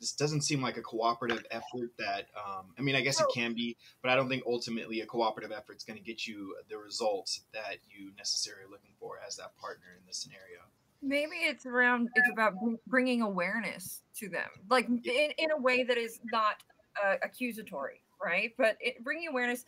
[0.00, 3.54] this doesn't seem like a cooperative effort that um, i mean i guess it can
[3.54, 6.78] be but i don't think ultimately a cooperative effort is going to get you the
[6.78, 10.60] results that you necessarily are looking for as that partner in this scenario
[11.02, 12.54] maybe it's around it's about
[12.86, 16.62] bringing awareness to them, like in, in a way that is not
[17.02, 18.52] uh, accusatory, right?
[18.58, 19.64] But it, bringing awareness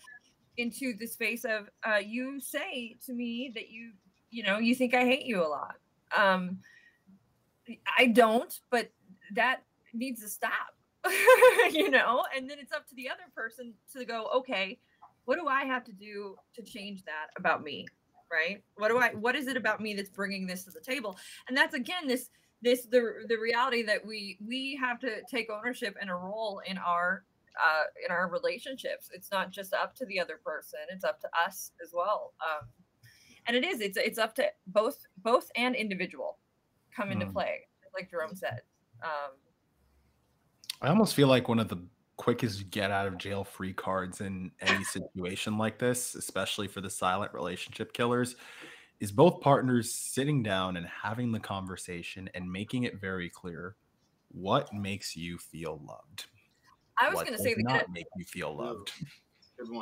[0.58, 3.92] into the space of uh, you say to me that you
[4.30, 5.76] you know you think I hate you a lot.
[6.16, 6.58] Um,
[7.96, 8.90] I don't, but
[9.34, 9.62] that
[9.94, 10.74] needs to stop,
[11.70, 12.24] you know.
[12.36, 14.78] And then it's up to the other person to go, okay,
[15.24, 17.86] what do I have to do to change that about me?
[18.32, 18.62] Right?
[18.76, 19.10] What do I?
[19.10, 21.18] What is it about me that's bringing this to the table?
[21.48, 22.30] And that's again this
[22.62, 26.78] this the the reality that we we have to take ownership and a role in
[26.78, 27.24] our
[27.62, 29.10] uh, in our relationships.
[29.12, 32.32] It's not just up to the other person; it's up to us as well.
[32.40, 32.66] Um,
[33.46, 33.80] and it is.
[33.80, 36.38] It's it's up to both both and individual
[36.96, 37.32] come into Mm.
[37.32, 37.60] play,
[37.94, 38.62] like Jerome said.
[39.02, 39.32] Um,
[40.80, 41.78] I almost feel like one of the
[42.16, 46.90] quickest get out of jail free cards in any situation like this, especially for the
[46.90, 48.36] silent relationship killers,
[49.00, 53.76] is both partners sitting down and having the conversation and making it very clear
[54.28, 56.26] what makes you feel loved.
[56.98, 58.92] I was going to say does the not make you feel loved.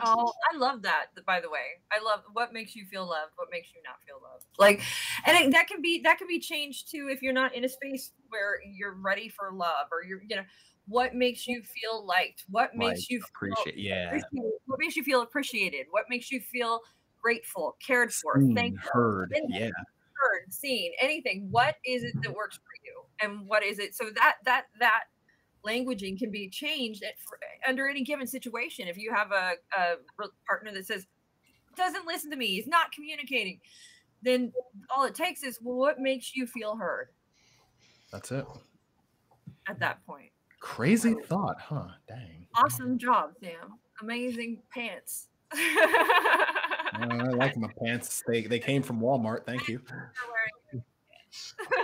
[0.02, 1.06] Oh, I love that.
[1.26, 3.32] By the way, I love what makes you feel loved.
[3.36, 4.44] What makes you not feel loved?
[4.58, 4.82] Like,
[5.26, 7.68] and it, that can be that can be changed too if you're not in a
[7.68, 10.42] space where you're ready for love or you're you know
[10.90, 12.44] what makes you feel liked.
[12.50, 14.06] What makes Like, you feel appreciate yeah.
[14.08, 14.52] appreciated?
[14.66, 15.86] What makes you feel appreciated?
[15.90, 16.80] What makes you feel
[17.22, 19.32] grateful, cared for, Seen, thankful, heard.
[19.32, 19.70] and Yeah.
[20.16, 21.48] heard, seen, anything.
[21.50, 23.94] What is it that works for you, and what is it?
[23.94, 25.04] So that that that
[25.64, 28.88] languaging can be changed at, for, under any given situation.
[28.88, 29.94] If you have a, a
[30.46, 31.06] partner that says
[31.76, 33.60] doesn't listen to me, he's not communicating,
[34.22, 34.52] then
[34.94, 37.10] all it takes is well, what makes you feel heard
[38.10, 38.44] That's it.
[39.68, 40.32] at that point.
[40.60, 41.88] Crazy thought, huh?
[42.06, 42.46] Dang.
[42.54, 43.78] Awesome job, Sam.
[44.00, 45.28] Amazing pants.
[46.92, 48.24] Uh, I like my pants.
[48.26, 49.46] They they came from Walmart.
[49.46, 49.80] Thank you.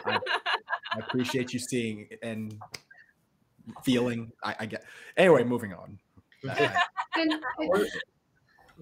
[0.04, 0.18] I
[0.98, 2.60] appreciate you seeing and
[3.84, 4.32] feeling.
[4.42, 4.84] I, I get.
[5.16, 5.98] Anyway, moving on.
[7.14, 7.96] And it's,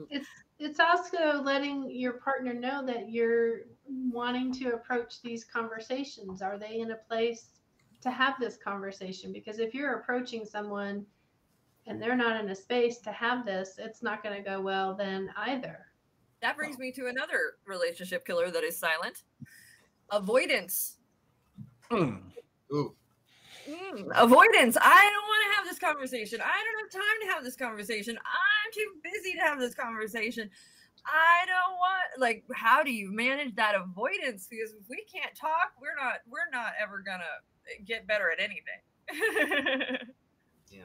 [0.09, 0.29] it's
[0.59, 6.41] it's also letting your partner know that you're wanting to approach these conversations.
[6.41, 7.51] Are they in a place
[8.05, 9.33] to have this conversation?
[9.33, 11.05] Because if you're approaching someone
[11.87, 14.95] and they're not in a space to have this, it's not going to go well
[14.95, 15.87] then either.
[16.41, 19.25] That brings me to another relationship killer that is silent.
[20.11, 20.99] Avoidance.
[21.91, 22.17] Hmm.
[22.73, 22.95] Ooh,
[23.69, 24.77] Mm, avoidance.
[24.79, 26.41] I don't want to have this conversation.
[26.41, 28.17] I don't have time to have this conversation.
[28.19, 30.51] I'm too busy to have this conversation.
[31.07, 34.49] I don't want like how do you manage that avoidance?
[34.51, 37.25] Because if we can't talk, we're not we're not ever gonna
[37.87, 38.81] get better at anything.
[40.71, 40.83] yeah.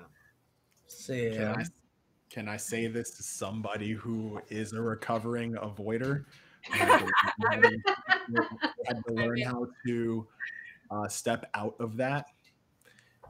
[0.87, 1.63] See, Can I,
[2.29, 6.25] can I say this to somebody who is a recovering avoider?
[6.73, 7.69] I had to
[8.31, 8.47] learn-
[8.85, 10.27] had to learn how to
[10.91, 12.25] uh, step out of that.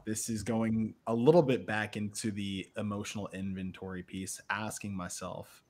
[0.06, 5.62] This is going a little bit back into the emotional inventory piece, asking myself,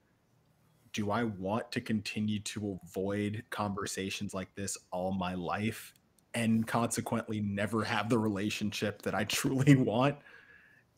[0.92, 5.94] do I want to continue to avoid conversations like this all my life
[6.34, 10.16] and consequently never have the relationship that I truly want?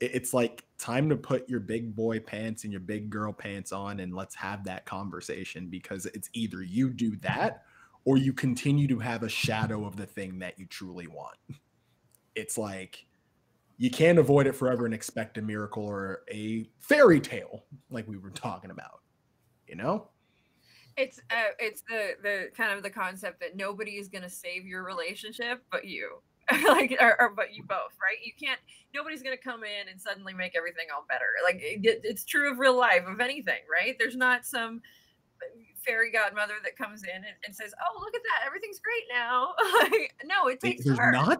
[0.03, 4.01] it's like time to put your big boy pants and your big girl pants on
[4.01, 7.63] and let's have that conversation because it's either you do that
[8.05, 11.37] or you continue to have a shadow of the thing that you truly want.
[12.35, 13.07] It's like
[13.79, 18.17] you can't avoid it forever and expect a miracle or a fairy tale like we
[18.17, 19.03] were talking about.
[19.69, 20.09] You know?
[20.97, 24.85] It's uh, it's the the kind of the concept that nobody is gonna save your
[24.85, 26.23] relationship but you.
[26.67, 28.19] like or, or but you both right?
[28.25, 28.59] You can't
[28.95, 31.25] nobody's gonna come in and suddenly make everything all better.
[31.45, 33.97] Like it, it's true of real life of anything right?
[33.99, 34.81] There's not some
[35.85, 39.55] fairy godmother that comes in and, and says oh look at that everything's great now.
[39.83, 41.39] Like no it takes There's not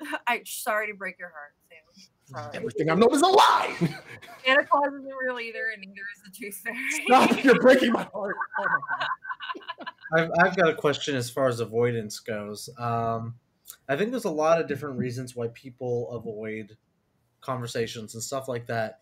[0.26, 1.54] i'm sorry to break your heart
[2.26, 3.74] sorry everything I know is a lie.
[4.44, 8.08] santa claus isn't real either and neither is the tooth fairy Stop, you're breaking my
[8.12, 8.36] heart.
[8.58, 9.08] Oh my God.
[10.14, 12.70] I've, I've got a question as far as avoidance goes.
[12.78, 13.34] Um,
[13.88, 16.76] I think there's a lot of different reasons why people avoid
[17.40, 19.00] conversations and stuff like that.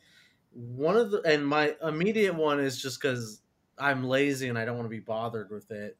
[0.52, 3.42] One of the and my immediate one is just because
[3.78, 5.96] I'm lazy and I don't want to be bothered with it.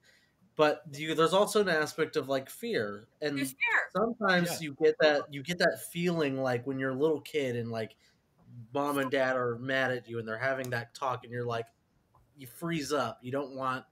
[0.57, 3.57] But you, there's also an aspect of like fear, and fear
[3.97, 4.59] sometimes Yeah.
[4.61, 7.97] you get that you get that feeling like when you're a little kid and like
[8.73, 11.67] mom and dad are mad at you and they're having that talk and you're like
[12.37, 13.85] you freeze up you don't want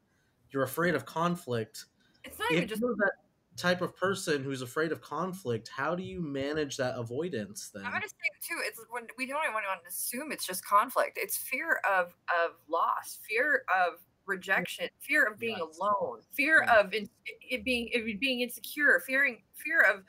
[0.50, 1.86] you're afraid of conflict
[2.24, 3.12] it's not even just you're that
[3.56, 7.92] type of person who's afraid of conflict how do you manage that avoidance then I'm
[7.92, 8.14] gonna say
[8.48, 8.60] too.
[8.64, 11.18] It's when we don't even want to assume it's just conflict.
[11.20, 15.78] It's fear of of loss, fear of rejection, fear of being Yes.
[15.78, 16.80] alone, fear Yeah.
[16.80, 17.08] of in,
[17.50, 20.04] it being it being insecure, fearing fear of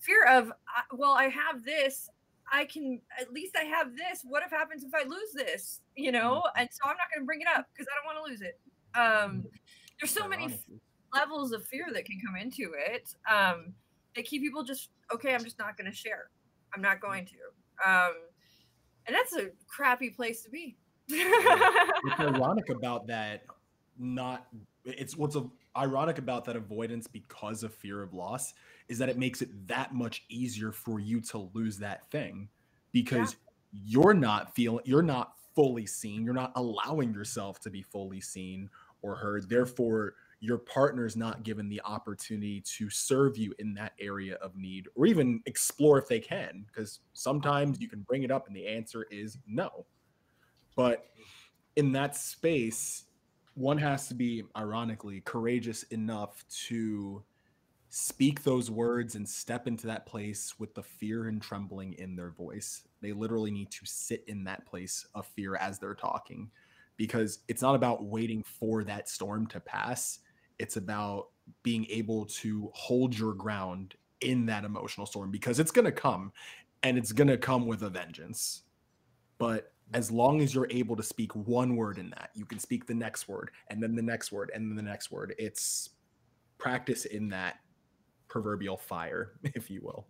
[0.00, 2.08] fear of uh, well, I have this.
[2.52, 4.20] I can at least I have this.
[4.24, 5.80] What if happens if I lose this?
[5.96, 8.26] You know, and so I'm not going to bring it up because I don't want
[8.26, 8.60] to lose it.
[8.94, 9.44] Um,
[10.00, 10.80] there's so many Ironically.
[11.14, 13.72] levels of fear that can come into it um,
[14.16, 16.28] that keep people just okay i'm just not going to share
[16.74, 18.12] i'm not going to um,
[19.06, 20.76] and that's a crappy place to be
[22.02, 23.42] what's ironic about that
[23.98, 24.46] not
[24.84, 25.44] it's what's a,
[25.76, 28.54] ironic about that avoidance because of fear of loss
[28.88, 32.48] is that it makes it that much easier for you to lose that thing
[32.92, 33.36] because
[33.72, 38.68] you're not feeling you're not fully seen you're not allowing yourself to be fully seen
[39.02, 39.48] or heard.
[39.48, 44.88] Therefore your partner's not given the opportunity to serve you in that area of need
[44.96, 48.66] or even explore if they can because sometimes you can bring it up and the
[48.66, 49.86] answer is no
[50.76, 51.06] but
[51.76, 53.04] in that space,
[53.54, 57.22] one has to be, ironically, courageous enough to
[57.90, 62.30] speak those words and step into that place with the fear and trembling in their
[62.30, 62.88] voice.
[63.02, 66.50] They literally need to sit in that place of fear as they're talking
[66.96, 70.20] because it's not about waiting for that storm to pass.
[70.58, 71.28] It's about
[71.62, 76.32] being able to hold your ground in that emotional storm because it's going to come
[76.82, 78.62] and it's going to come with a vengeance.
[79.36, 82.86] But as long as you're able to speak one word in that you can speak
[82.86, 85.90] the next word and then the next word and then the next word it's
[86.58, 87.56] practice in that
[88.28, 90.06] proverbial fire if you will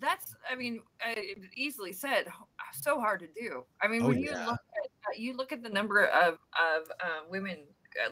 [0.00, 1.14] That's, I mean, uh,
[1.54, 2.26] easily said.
[2.72, 3.62] So hard to do.
[3.80, 6.82] I mean, Oh, when you look at uh, you look at the number of of
[7.00, 7.58] uh, women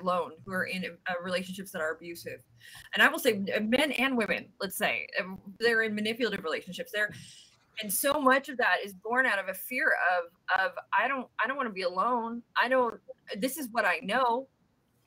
[0.01, 2.41] alone who are in uh, relationships that are abusive,
[2.95, 4.53] and I will say uh, men and women.
[4.61, 6.93] Let's say uh, they're in manipulative relationships.
[6.93, 7.11] They're
[7.83, 11.29] and so much of that is born out of a fear of of I don't
[11.43, 12.43] I don't want to be alone.
[12.61, 13.01] I don't.
[13.39, 14.49] This is what I know.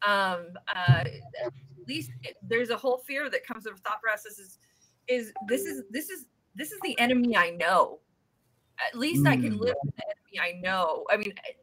[0.05, 1.03] Um, uh,
[1.45, 1.53] at
[1.87, 5.83] least it- there's a whole fear that comes of thought processes is is this is
[5.91, 7.99] this is this is the enemy I know.
[8.87, 9.59] At least I can Mm.
[9.59, 10.03] live with the
[10.39, 11.05] enemy I know.
[11.11, 11.53] I mean, eh,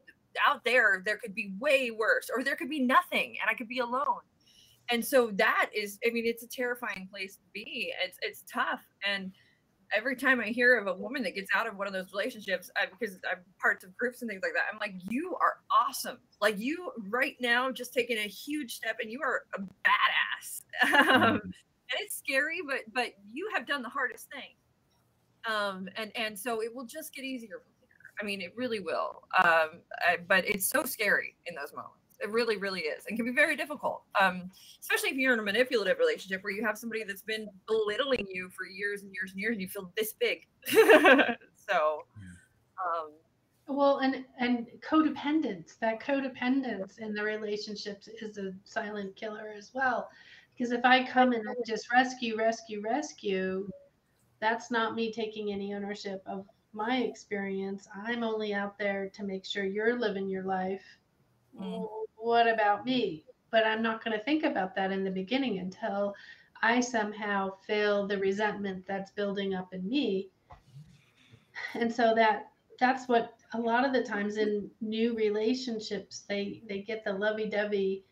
[0.46, 3.68] out there there could be way worse, or there could be nothing, and I could
[3.68, 4.22] be alone.
[4.90, 7.92] And so that is, I mean, it's a terrifying place to be.
[8.05, 9.32] It's it's tough, and
[9.97, 12.70] every time I hear of a woman that gets out of one of those relationships,
[12.76, 16.18] I, because I'm parts of groups and things like that, I'm like, you are awesome.
[16.41, 21.09] Like you right now, just taking a huge step, and you are a badass.
[21.09, 24.55] um, and it's scary, but but you have done the hardest thing.
[25.53, 27.88] Um, and and so it will just get easier from here.
[28.20, 29.22] I mean, it really will.
[29.43, 31.99] Um, I, but it's so scary in those moments.
[32.22, 34.02] It really, really is, and can be very difficult.
[34.20, 34.50] Um,
[34.80, 38.50] especially if you're in a manipulative relationship where you have somebody that's been belittling you
[38.50, 40.46] for years and years and years, and you feel this big.
[40.66, 42.04] so,
[42.84, 43.12] um,
[43.66, 50.10] Well, and and codependence, that codependence in the relationships is a silent killer as well.
[50.56, 53.70] Because if I come and I just rescue, rescue, rescue,
[54.40, 57.88] that's not me taking any ownership of my experience.
[57.94, 60.84] I'm only out there to make sure you're living your life.
[61.58, 61.86] Mm.
[62.20, 63.24] What about me?
[63.50, 66.14] But I'm not going to think about that in the beginning until
[66.62, 70.28] I somehow feel the resentment that's building up in me.
[71.74, 76.80] And so that that's what a lot of the times in new relationships they they
[76.80, 78.04] get the lovey-dovey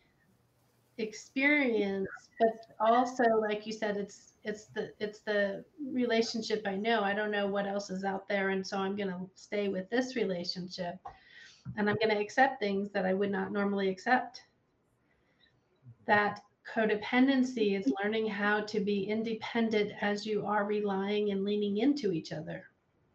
[0.97, 2.07] experience
[2.39, 7.31] but also like you said it's it's the it's the relationship i know i don't
[7.31, 10.95] know what else is out there and so i'm going to stay with this relationship
[11.77, 14.43] and i'm going to accept things that i would not normally accept
[16.05, 16.41] that
[16.75, 22.31] codependency is learning how to be independent as you are relying and leaning into each
[22.31, 22.65] other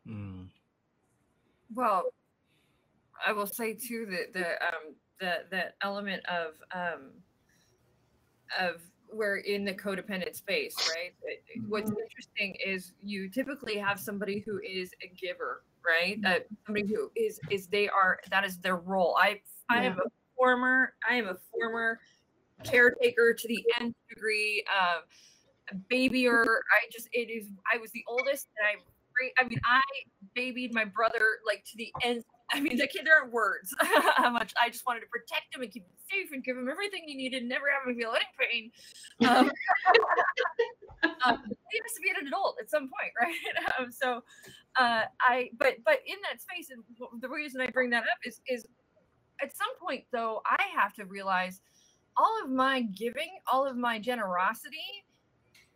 [0.06, 0.48] Mm.
[1.74, 2.12] Well,
[3.26, 7.12] I will say too that the um the that element of um
[8.60, 11.14] of we're in the codependent space, right?
[11.22, 12.00] It- it- What's Mhm.
[12.02, 16.18] interesting is you typically have somebody who is a giver, right?
[16.26, 19.16] Uh, somebody who is is they are that is their role.
[19.18, 22.00] I I am a former I am a former
[22.64, 24.64] caretaker to the nth degree.
[24.68, 25.02] Um,
[25.72, 26.44] a babyer.
[26.44, 27.48] I just it is.
[27.72, 28.80] I was the oldest, and I.
[29.38, 29.80] I mean, I
[30.34, 32.24] babied my brother like to the end.
[32.52, 35.62] I mean, the kid, there aren't words how much I just wanted to protect him
[35.62, 38.12] and keep him safe and give him everything he needed, and never have him feel
[38.12, 38.72] any pain.
[39.28, 39.52] Um,
[41.24, 43.78] um, he has to be an adult at some point, right?
[43.78, 44.24] Um, so,
[44.78, 46.82] uh, I, but, but in that space, and
[47.20, 48.66] the reason I bring that up is, is
[49.42, 51.60] at some point though, I have to realize
[52.16, 55.04] all of my giving, all of my generosity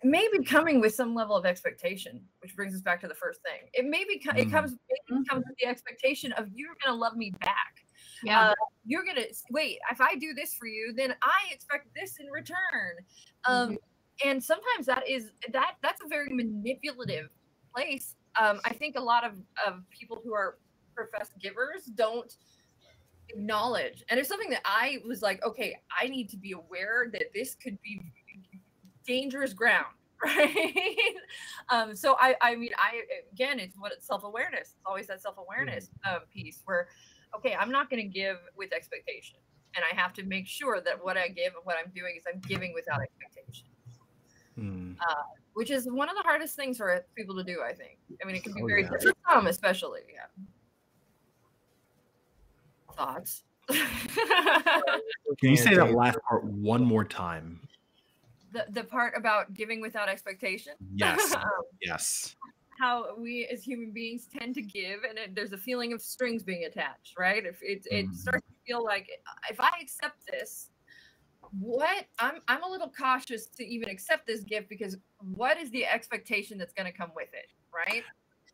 [0.05, 3.41] may be coming with some level of expectation, which brings us back to the first
[3.43, 3.69] thing.
[3.73, 4.53] It may be, co- it Mm.
[4.53, 7.75] comes, it comes with the expectation of you're going to love me back.
[8.23, 8.55] yeah Uh,
[8.87, 9.79] you're going to wait.
[9.91, 13.05] If I do this for you, then I expect this in return.
[13.45, 13.77] Um,
[14.25, 17.29] and sometimes that is that that's a very manipulative
[17.75, 18.15] place.
[18.41, 19.33] Um, I think a lot of,
[19.67, 20.59] of people who are
[20.95, 22.35] professed givers don't
[23.29, 27.33] acknowledge, and it's something that I was like, okay, I need to be aware that
[27.35, 28.01] this could be
[29.07, 30.97] dangerous ground, right?
[31.69, 33.03] um, so I, I mean, I
[33.33, 34.61] again, it's what it's self awareness.
[34.61, 36.89] It's always that self awareness uh, piece where,
[37.37, 39.39] okay, I'm not going to give with expectation,
[39.77, 42.25] and I have to make sure that what I give and what I'm doing is
[42.33, 43.69] I'm giving without expectation
[44.59, 44.97] Mm.
[45.59, 47.61] Which is one of the hardest things for people to do.
[47.63, 47.99] I think.
[48.23, 48.91] I mean, it can be Oh, very yeah.
[48.91, 50.03] for some, especially.
[50.15, 50.27] Yeah.
[52.95, 53.43] Thoughts.
[53.69, 57.61] Can you say that last part one more time?
[58.53, 60.73] the the part about giving without expectation.
[60.95, 61.35] Yes.
[61.35, 61.45] Um,
[61.83, 62.37] Yes.
[62.81, 66.45] how we as human beings tend to give, and it, there's a feeling of strings
[66.45, 67.45] being attached, right?
[67.45, 68.15] If it it Mhm.
[68.15, 69.07] starts to feel like
[69.51, 70.71] if I accept this,
[71.59, 74.97] what I'm I'm a little cautious to even accept this gift because
[75.35, 78.03] what is the expectation that's going to come with it, right?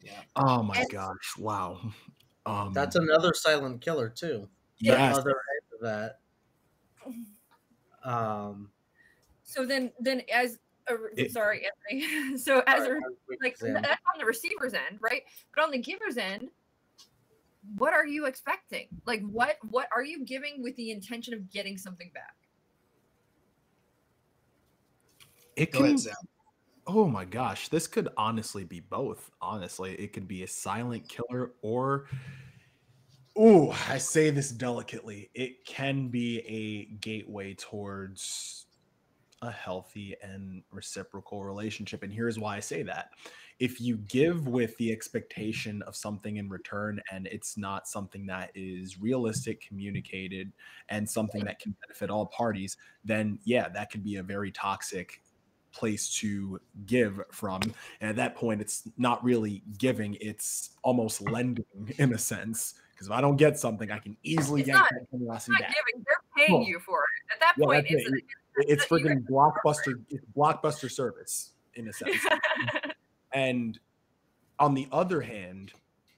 [0.02, 0.20] Yeah.
[0.36, 1.34] Oh my And- gosh!
[1.38, 1.80] Wow.
[2.46, 4.48] Um, That's another silent killer too.
[4.80, 5.16] The yes.
[5.16, 6.18] other end of that.
[8.04, 8.70] Um,
[9.44, 12.36] So then, then as a, It- sorry, Anthony.
[12.38, 13.74] So as a sorry, I like exam.
[13.82, 15.22] that's on the receiver's end, right?
[15.54, 16.50] But on the giver's end,
[17.76, 18.88] what are you expecting?
[19.06, 22.34] Like what what are you giving with the intention of getting something back?
[25.56, 26.14] It Go ahead, can Sam.
[26.86, 29.30] Oh my gosh, this could honestly be both.
[29.40, 32.06] Honestly, it could be a silent killer or
[33.36, 35.30] oh, I say this delicately.
[35.34, 38.66] It can be a gateway towards
[39.42, 42.02] a healthy and reciprocal relationship.
[42.02, 43.10] And here's why I say that.
[43.60, 48.50] If you give with the expectation of something in return and it's not something that
[48.54, 50.52] is realistic, communicated,
[50.88, 55.20] and something that can benefit all parties, then yeah, that could be a very toxic
[55.74, 57.60] place to give from.
[58.00, 61.64] And at that point, it's not really giving, it's almost lending
[61.98, 62.74] in a sense.
[62.92, 65.52] Because if I don't get something, I can easily It's get not- that It's generosity
[65.52, 65.74] not back.
[65.74, 67.34] giving, they're paying Well, you for it.
[67.34, 68.24] At that yeah, point, it's, it.
[68.68, 72.16] It's you freaking blockbuster, it's blockbuster service in a sense.
[73.32, 73.80] And
[74.60, 75.72] on the other hand,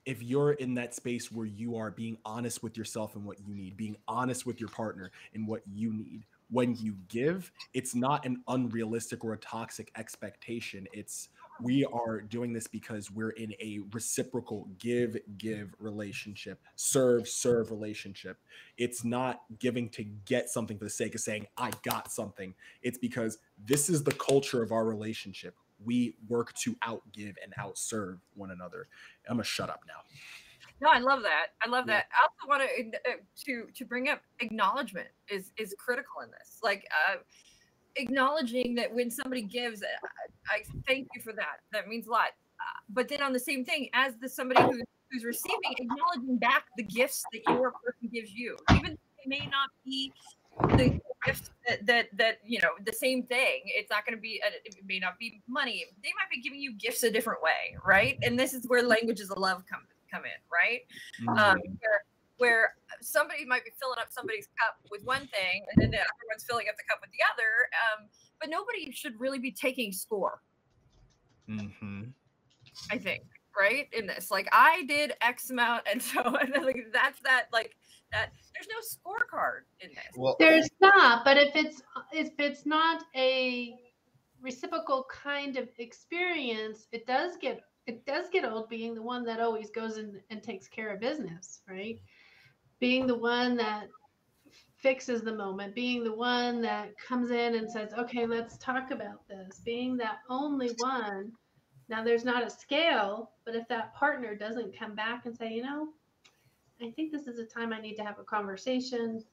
[0.04, 3.54] if you're in that space where you are being honest with yourself and what you
[3.54, 8.24] need, being honest with your partner and what you need, when you give, it's not
[8.24, 10.86] an unrealistic or a toxic expectation.
[10.92, 11.28] It's
[11.61, 18.38] we are doing this because we're in a reciprocal give give relationship, serve serve relationship.
[18.76, 22.55] It's not giving to get something for the sake of saying, I got something.
[22.82, 25.55] It's because this is the culture of our relationship.
[25.84, 28.88] We work to outgive and outserve one another.
[29.28, 30.03] I'm gonna shut up now.
[30.81, 31.47] No, I love that.
[31.64, 31.95] I love Yeah.
[31.95, 32.07] that.
[32.12, 33.16] I also want to uh,
[33.47, 36.59] to to bring up acknowledgement is is critical in this.
[36.62, 37.16] Like uh,
[37.97, 39.87] acknowledging that when somebody gives, uh,
[40.51, 41.61] I, I thank you for that.
[41.72, 42.29] That means a lot.
[42.61, 46.64] Uh, but then on the same thing, as the somebody who, who's receiving, acknowledging back
[46.77, 50.12] the gifts that your person gives you, even though they may not be
[50.77, 53.62] the gifts that, that that you know the same thing.
[53.64, 54.41] It's not going to be.
[54.47, 55.85] uh, It may not be money.
[56.03, 58.18] They might be giving you gifts a different way, right?
[58.22, 59.81] And this is where languages of love come
[60.17, 60.81] come in, right?
[61.39, 62.01] um, where
[62.39, 66.25] where somebody might be filling up somebody's cup with one thing and then the other
[66.31, 68.09] one's filling up the cup with the other um,
[68.41, 70.43] but nobody should really be taking score.
[71.49, 72.03] Hmm
[72.91, 73.23] i think
[73.59, 73.89] right?
[73.93, 77.75] In this like i did x amount and so and then, like that's that like
[78.12, 80.17] that there's no scorecard in this.
[80.17, 83.75] Well, There's not, but if it's if it's not a
[84.41, 89.41] reciprocal kind of experience, it does get it does get old being the one that
[89.41, 92.01] always goes in and takes care of business, right?
[92.80, 93.89] Being the one that
[94.76, 99.26] fixes the moment, being the one that comes in and says, "Okay, let's talk about
[99.28, 101.32] this." Being that only one.
[101.89, 105.62] Now there's not a scale, but if that partner doesn't come back and say, "You
[105.62, 105.95] know,
[106.80, 109.24] I think this is a time I need to have a conversation.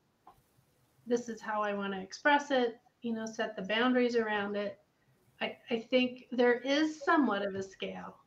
[1.06, 4.80] This is how I want to express it, you know, set the boundaries around it.
[5.41, 8.22] I, I think there is somewhat of a scale.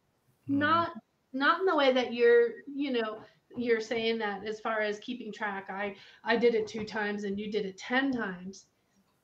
[0.49, 0.59] Mhm.
[0.59, 0.93] Not
[1.33, 3.23] not in the way that you're, you know,
[3.57, 5.69] you're saying that as far as keeping track.
[5.71, 8.67] I I did it two times and you did it ten times.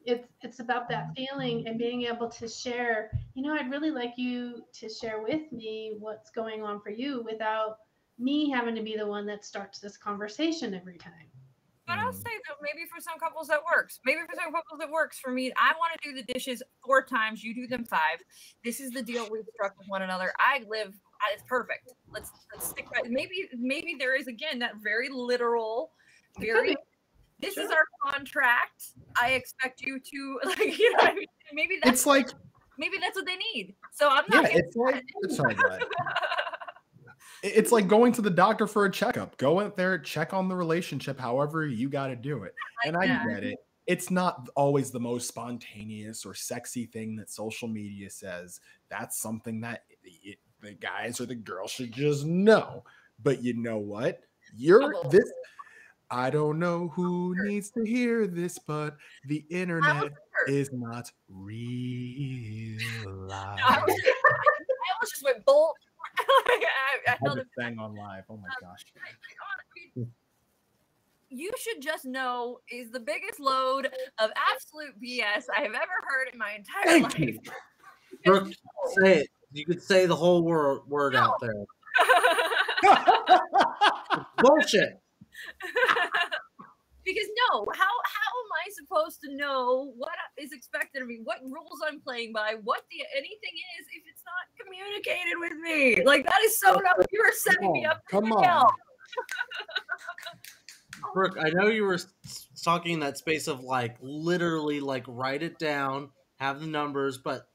[0.04, 4.14] It's it's about that feeling and being able to share, you know, I'd really like
[4.18, 7.78] you to share with me what's going on for you without
[8.18, 11.30] me having to be the one that starts this conversation every time.
[11.86, 12.22] But I'll Mm.
[12.22, 13.98] say that maybe for some couples that works.
[14.04, 15.18] Maybe for some couples that works.
[15.18, 17.42] For me, I want to do the dishes four times.
[17.42, 18.22] You do them five.
[18.64, 20.32] This is the deal we've struck with one another.
[20.38, 20.94] I live.
[21.22, 21.92] I- It's perfect.
[22.12, 23.08] Let's let's stick by.
[23.08, 25.92] Maybe maybe there is again that very literal,
[26.38, 26.76] very.
[27.40, 28.92] This is our contract.
[29.20, 30.98] I expect you to like you know.
[30.98, 31.26] What I mean?
[31.52, 32.28] Maybe that's It's like
[32.78, 33.74] maybe that's what they need.
[33.92, 34.44] So I'm not.
[34.50, 35.82] yeah, it's like it's all right.
[37.42, 39.36] It- It's like going to the doctor for a checkup.
[39.38, 42.54] Go out there, check on the relationship, however you got to do it.
[42.84, 43.58] and I get it.
[43.88, 48.60] It's not always the most spontaneous or sexy thing that social media says.
[48.88, 52.84] That's something that it, the guys or the girls should just know.
[53.22, 54.20] But you know what?
[54.56, 55.30] You're this.
[56.10, 58.96] I don't know who needs to hear this, but
[59.26, 60.12] the internet
[60.46, 62.78] is not real.
[63.32, 65.74] I almost, I almost just went bolt.
[66.18, 66.66] I,
[67.08, 68.24] I I it bang on live.
[68.28, 68.74] Oh my um,
[69.96, 70.06] gosh.
[71.30, 73.86] you should just know is the biggest load
[74.18, 77.18] of absolute BS I have ever heard in my entire Thank life.
[77.18, 77.40] you.
[78.24, 78.52] Brooke,
[78.98, 79.28] say it.
[79.53, 81.66] You could say the whole word, word out there.
[84.38, 84.98] Bullshit.
[87.05, 91.40] because no, how how am I supposed to know what is expected of me, what
[91.42, 96.03] rules I'm playing by, what the anything is if it's not communicated with me?
[96.05, 97.05] Like that is so oh, dumb.
[97.12, 98.03] You are setting me up.
[98.11, 98.72] come on.
[101.14, 101.98] Brooke, I know you were
[102.62, 107.48] talking in that space of like literally like write it down, have the numbers, but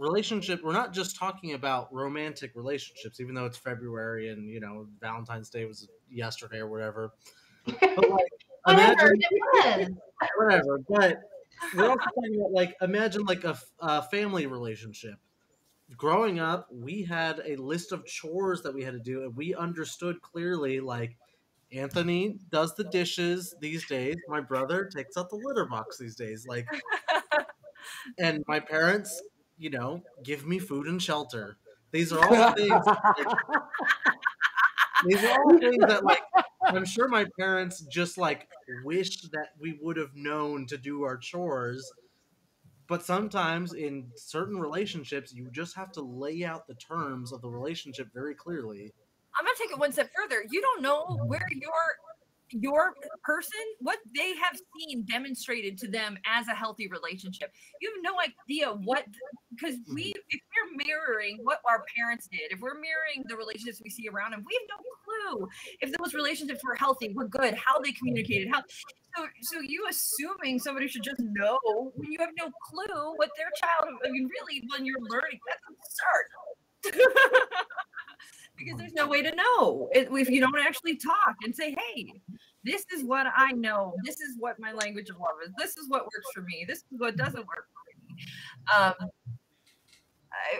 [0.00, 4.86] relationship we're not just talking about romantic relationships even though it's february and you know
[4.98, 7.12] valentine's day was yesterday or whatever.
[7.66, 7.80] But
[8.10, 8.24] like
[8.64, 9.90] Whatever, imagine it was.
[10.36, 11.18] whatever but
[11.74, 15.14] we're also talking about like imagine like a, a family relationship.
[15.96, 19.54] Growing up we had a list of chores that we had to do and we
[19.54, 21.16] understood clearly like
[21.72, 24.16] anthony does the dishes these days.
[24.28, 26.66] My brother takes out the litter box these days like
[28.18, 29.22] and my parents
[29.60, 31.58] you know give me food and shelter
[31.92, 32.84] these are all things
[35.06, 36.22] these are all things that like
[36.64, 38.48] i'm sure my parents just like
[38.84, 41.92] wish that we would have known to do our chores
[42.88, 47.48] but sometimes in certain relationships you just have to lay out the terms of the
[47.48, 48.90] relationship very clearly
[49.38, 50.44] I'm gonna take it one step further.
[50.50, 51.70] You don't know where your
[52.52, 57.52] your person, what they have seen demonstrated to them as a healthy relationship.
[57.80, 59.04] You have no idea what
[59.50, 60.20] because we mm-hmm.
[60.30, 64.32] if we're mirroring what our parents did, if we're mirroring the relationships we see around
[64.32, 65.48] them, we have no clue
[65.80, 68.62] if those relationships were healthy, were good, how they communicated, how
[69.16, 71.58] so so you assuming somebody should just know
[71.94, 75.62] when you have no clue what their child I mean really when you're learning that's
[75.68, 76.26] absurd.
[78.60, 82.12] because there's no way to know if you don't actually talk and say, "Hey,
[82.62, 83.94] this is what I know.
[84.04, 85.52] This is what my language of love is.
[85.58, 86.64] This is what works for me.
[86.68, 88.26] This is what doesn't work for me."
[88.76, 89.10] Um,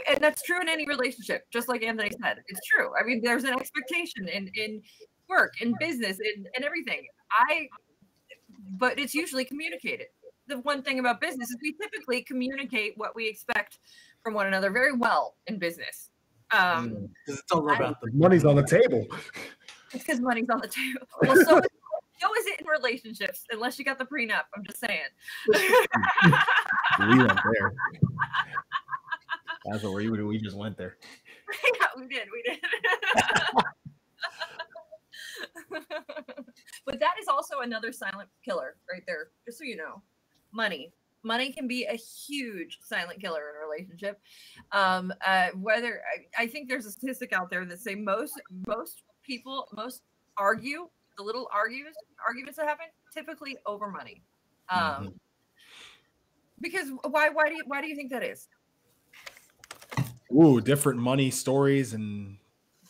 [0.08, 1.44] and that's true in any relationship.
[1.52, 2.90] Just like Anthony said, it's true.
[2.98, 4.82] I mean, there's an expectation in in
[5.28, 7.06] work, in business, in, in everything.
[7.32, 7.68] I,
[8.76, 10.08] but it's usually communicated.
[10.48, 13.78] The one thing about business is we typically communicate what we expect
[14.22, 16.09] from one another very well in business.
[16.52, 19.06] Um, because it's all about the Money's on the table.
[19.92, 21.06] It's because money's on the table.
[21.22, 21.66] Well, so, is-
[22.20, 24.42] so is it in relationships, unless you got the prenup.
[24.56, 25.00] I'm just saying.
[25.48, 27.72] We went there.
[29.70, 30.96] That's what we we just went there.
[31.80, 32.28] yeah, we did.
[32.32, 32.58] We did.
[36.86, 40.02] but that is also another silent killer right there, just so you know.
[40.52, 40.92] Money.
[41.22, 44.20] Money can be a huge silent killer in a relationship.
[44.72, 46.00] Um, uh, whether
[46.38, 50.02] I, I think there's a statistic out there that say most most people most
[50.36, 51.94] argue the little argues
[52.26, 54.22] arguments that happen typically over money.
[54.70, 55.14] Um, Mhm.
[56.60, 58.48] Because why why do you why do you think that is?
[60.32, 62.36] Ooh, different money stories and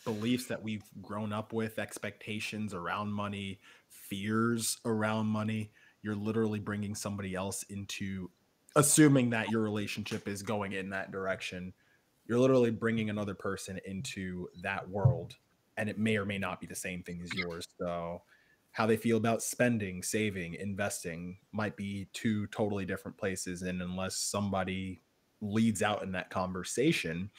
[0.05, 5.71] beliefs that we've grown up with, expectations around money, fears around money.
[6.03, 8.31] You're literally bringing somebody else into
[8.77, 11.73] assuming that your relationship is going in that direction.
[12.27, 15.35] You're literally bringing another person into that world,
[15.77, 17.67] and it may or may not be the same thing as yours.
[17.79, 18.23] So,
[18.73, 23.63] how they feel about spending, saving, investing might be two totally different places.
[23.63, 25.01] And unless somebody
[25.41, 27.31] leads out in that conversation,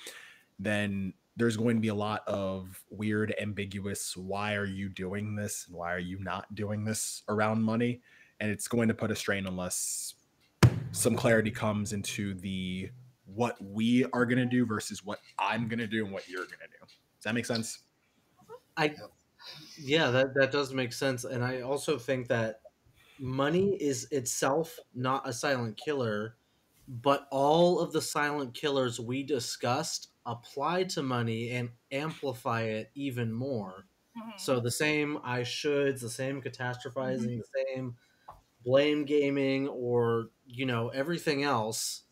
[0.59, 5.67] then there's going to be a lot of weird, ambiguous, why are you doing this?
[5.67, 8.01] And why are you not doing this around money?
[8.41, 10.15] And it's going to put a strain unless
[10.91, 12.89] some clarity comes into the
[13.25, 16.45] what we are going to do versus what I'm going to do and what you're
[16.45, 16.85] going to do.
[16.85, 17.79] Does that make sense?
[18.75, 18.93] I
[19.77, 22.61] yeah, that that does make sense, and I also think that
[23.19, 26.35] money is itself not a silent killer,
[26.87, 33.31] but all of the silent killers we discussed apply to money and amplify it even
[33.31, 33.85] more.
[34.17, 34.31] Mm-hmm.
[34.37, 37.37] So the same I shoulds, the same catastrophizing, mm-hmm.
[37.37, 37.95] the same
[38.63, 42.03] blame gaming, or you know everything else,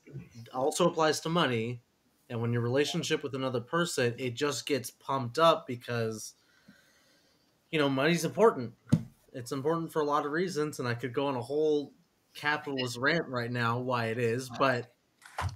[0.54, 1.82] also applies to money.
[2.30, 6.36] And when your relationship with another person, it just gets pumped up because
[7.72, 8.74] you know money's important.
[9.34, 11.94] It's important for a lot of reasons, and I could go on a whole
[12.34, 14.94] capitalist rant right now why it is, but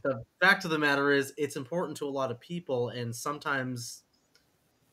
[0.04, 4.04] the fact of the matter is it's important to a lot of people and sometimes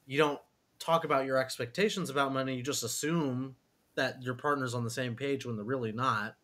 [0.06, 0.40] you don't
[0.78, 3.54] talk about your expectations about money you just assume
[4.00, 6.34] that your partner's on the same page when they're really not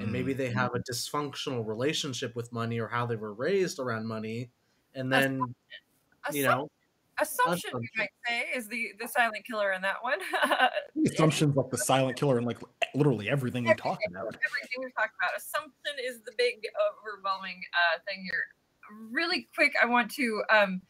[0.00, 4.06] and maybe they have a dysfunctional relationship with money or how they were raised around
[4.06, 4.50] money
[4.94, 5.40] and then
[6.32, 6.68] you know
[7.20, 10.18] assumption you might say is the the silent killer in that one.
[11.06, 12.58] Assumptions like the silent killer and like
[12.94, 14.26] literally everything we talk about.
[14.26, 15.36] Everything we talk about.
[15.36, 18.44] Assumption is the big overwhelming uh, thing here.
[19.10, 20.82] Really quick, I want to um,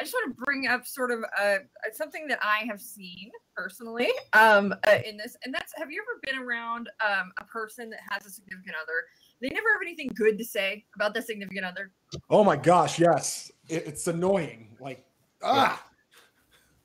[0.00, 1.58] I just want to bring up sort of uh,
[1.92, 6.20] something that I have seen personally um, uh, in this, and that's have you ever
[6.22, 9.04] been around um, a person that has a significant other?
[9.40, 11.92] They never have anything good to say about the significant other.
[12.30, 13.50] Oh my gosh, yes.
[13.68, 14.68] It, it's annoying.
[14.80, 15.04] Like,
[15.42, 15.84] ah.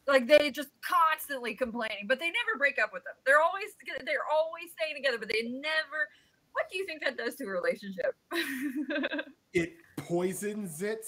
[0.08, 3.14] like they just constantly complaining, but they never break up with them.
[3.26, 3.70] They're always
[4.06, 6.10] they're always staying together, but they never.
[6.54, 8.16] What do you think that does to a relationship?
[9.54, 11.06] It poisons it.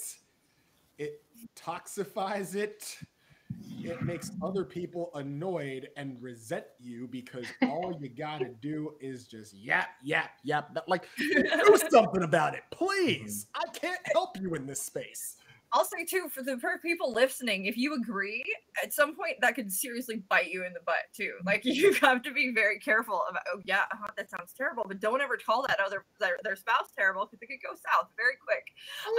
[0.98, 1.22] It
[1.56, 2.98] toxifies it.
[3.82, 9.54] It makes other people annoyed and resent you because all you gotta do is just
[9.54, 10.76] yap, yap, yap.
[10.86, 13.46] Like, do something about it, please.
[13.54, 15.36] I can't help you in this space.
[15.72, 18.42] I'll say too for the for people listening, if you agree,
[18.82, 21.34] at some point that could seriously bite you in the butt too.
[21.44, 23.42] Like you have to be very careful about.
[23.54, 26.90] Oh yeah, uh-huh, that sounds terrible, but don't ever call that other their, their spouse
[26.96, 28.66] terrible because it could go south very quick.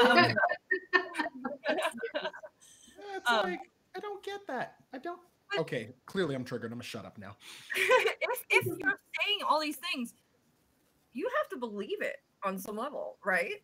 [0.02, 0.36] Um,
[2.14, 2.28] Yeah,
[3.16, 3.60] It's Um, like
[3.96, 4.76] I don't get that.
[4.94, 5.20] I don't.
[5.58, 6.72] Okay, clearly I'm triggered.
[6.72, 7.36] I'm gonna shut up now.
[7.76, 10.14] if if you're saying all these things,
[11.14, 13.62] you have to believe it on some level, right?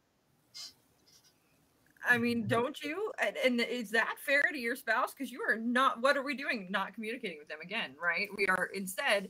[2.08, 3.12] I mean, don't you?
[3.20, 5.14] And, and is that fair to your spouse?
[5.14, 6.02] Because you are not.
[6.02, 6.68] What are we doing?
[6.70, 8.28] Not communicating with them again, right?
[8.38, 9.30] We are instead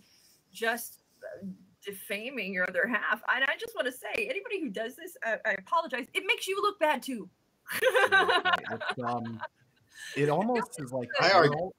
[0.52, 1.46] just uh,
[1.86, 3.22] defaming your other half.
[3.34, 6.08] And I just want to say, anybody who does this, I, I apologize.
[6.14, 7.30] It makes you look bad too.
[7.82, 9.40] It's, um,
[10.16, 11.76] it almost is like I we're argue- all-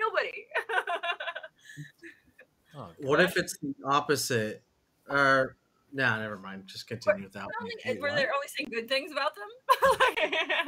[0.00, 0.46] Nobody.
[2.76, 4.62] oh, What if it's the opposite?
[5.10, 5.56] Or
[5.92, 6.64] no, never mind.
[6.66, 7.98] Just continue without only, me.
[8.00, 9.48] were they only saying good things about them?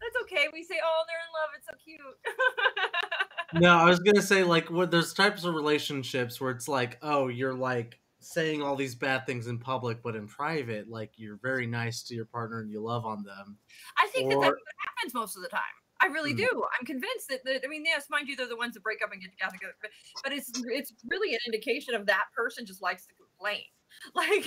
[0.00, 0.46] That's okay.
[0.52, 1.50] We say, "Oh, they're in love.
[1.56, 6.50] It's so cute." No, I was gonna say like what there's types of relationships where
[6.50, 10.88] it's like, oh, you're like saying all these bad things in public, but in private,
[10.88, 13.56] like you're very nice to your partner and you love on them.
[14.02, 15.60] I think that Or- that's what happens most of the time.
[16.00, 16.38] I really Hmm.
[16.38, 16.64] do.
[16.78, 17.62] I'm convinced that, that.
[17.64, 19.90] I mean, yes, mind you, they're the ones that break up and get together, but,
[20.22, 23.62] but it's it's really an indication of that person just likes to complain.
[24.14, 24.44] Like,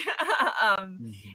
[0.62, 1.34] um, Mhm.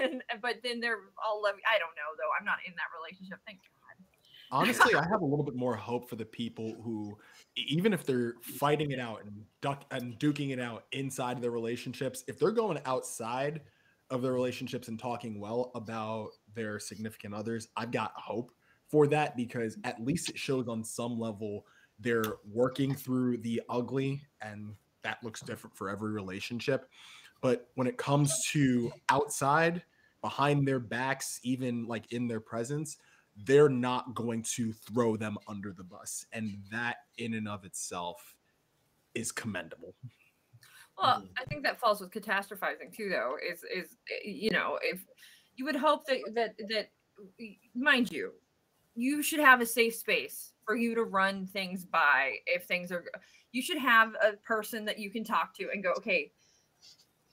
[0.00, 1.54] and, and, but then they're all love.
[1.70, 2.30] I don't know though.
[2.38, 3.38] I'm not in that relationship.
[3.46, 4.06] Thank God.
[4.50, 7.16] honestly, I have a little bit more hope for the people who,
[7.56, 11.50] even if they're fighting it out and duck and duking it out inside of their
[11.52, 13.62] relationships, if they're going outside
[14.10, 18.50] of their relationships and talking well about their significant others, I've got hope
[18.88, 21.64] for that because at least it shows on some level
[21.98, 26.90] they're working through the ugly and that looks different for every relationship.
[27.42, 29.82] But when it comes to outside,
[30.22, 32.96] behind their backs, even like in their presence,
[33.44, 36.24] they're not going to throw them under the bus.
[36.32, 38.36] And that in and of itself
[39.14, 39.94] is commendable.
[40.96, 43.36] Well, I think that falls with catastrophizing too, though.
[43.44, 45.04] Is is you know if
[45.56, 46.90] you would hope that that that
[47.74, 48.32] mind you,
[48.94, 53.04] you should have a safe space for you to run things by if things are.
[53.50, 56.30] You should have a person that you can talk to and go, okay.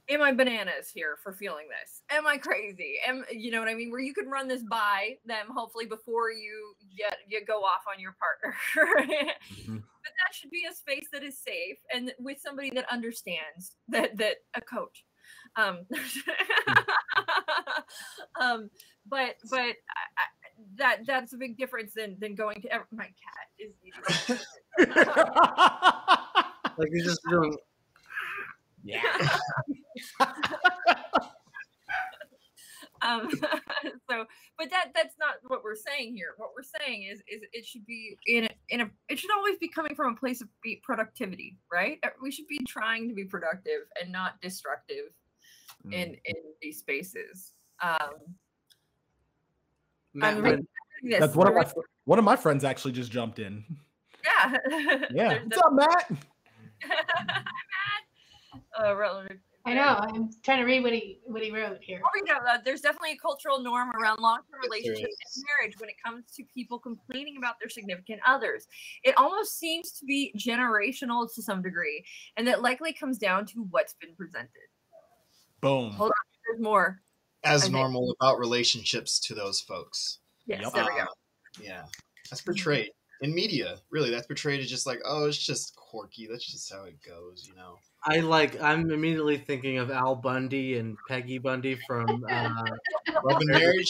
[0.10, 2.02] Am I bananas here for feeling this?
[2.10, 2.96] Am I crazy?
[3.08, 3.92] Am you know what I mean?
[3.92, 8.00] Where you can run this by them, hopefully before you get you go off on
[8.02, 8.56] your partner.
[8.96, 9.36] right?
[9.54, 9.84] Mhm.
[9.84, 14.18] but that should be a space that is safe and with somebody that understands that
[14.18, 15.06] that a coach
[15.56, 15.86] um
[18.42, 18.70] um
[19.08, 19.74] but but I,
[20.18, 20.26] I,
[20.78, 23.74] that that's a big difference than than going to ev- my cat is
[26.78, 27.56] Like you're just doing
[28.84, 29.02] yeah.
[33.02, 33.30] um
[34.10, 34.26] so
[34.58, 37.86] but that that's not what we're saying here what we're saying is is it should
[37.86, 40.50] be in a, in a it should always be coming from a place of
[40.84, 45.06] productivity right we should be trying to be productive and not destructive
[45.92, 48.36] in in these spaces um
[50.14, 50.68] Matt, I'm when-
[51.02, 51.66] this, That's one of my
[52.06, 53.64] one of my friends actually just jumped in.
[54.26, 54.58] Yeah.
[55.14, 55.40] Yeah.
[55.44, 56.12] What's up, Matt?
[58.76, 58.96] the- uh,
[59.66, 60.00] I know.
[60.02, 62.02] I'm trying to read what he what he wrote here.
[62.04, 62.62] I'll read out loud.
[62.64, 66.80] There's definitely a cultural norm around long-term relationships and marriage when it comes to people
[66.80, 68.68] complaining about their significant others.
[69.04, 72.04] It almost seems to be generational to some degree,
[72.38, 74.50] and that likely comes down to what's been presented.
[75.62, 75.92] Boom.
[75.92, 76.16] Hold on,
[76.48, 77.02] There's more.
[77.44, 77.72] As Okay.
[77.74, 80.20] normal about relationships to those folks.
[80.46, 80.74] Yes, Yep.
[80.74, 81.04] there we go.
[81.04, 81.86] Uh, Yeah,
[82.30, 82.92] that's portrayed
[83.22, 83.82] in media.
[83.90, 86.28] Really, that's portrayed as just like, oh, it's just quirky.
[86.28, 87.78] That's just how it goes, you know.
[88.04, 92.50] I like I'm immediately thinking of Al Bundy and Peggy Bundy from uh,
[93.24, 93.88] Love and marriage.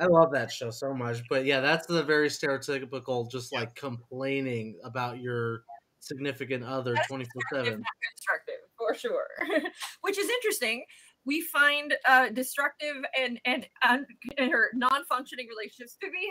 [0.00, 1.22] I love that show so much.
[1.30, 5.62] But yeah, that's the very stereotypical just like complaining about your
[6.00, 7.80] significant other twenty four seven.
[7.80, 9.26] not constructive, for sure.
[10.02, 10.84] Which is interesting.
[11.24, 14.06] We find uh, destructive and and, un-
[14.38, 16.28] or non-functioning relationships to be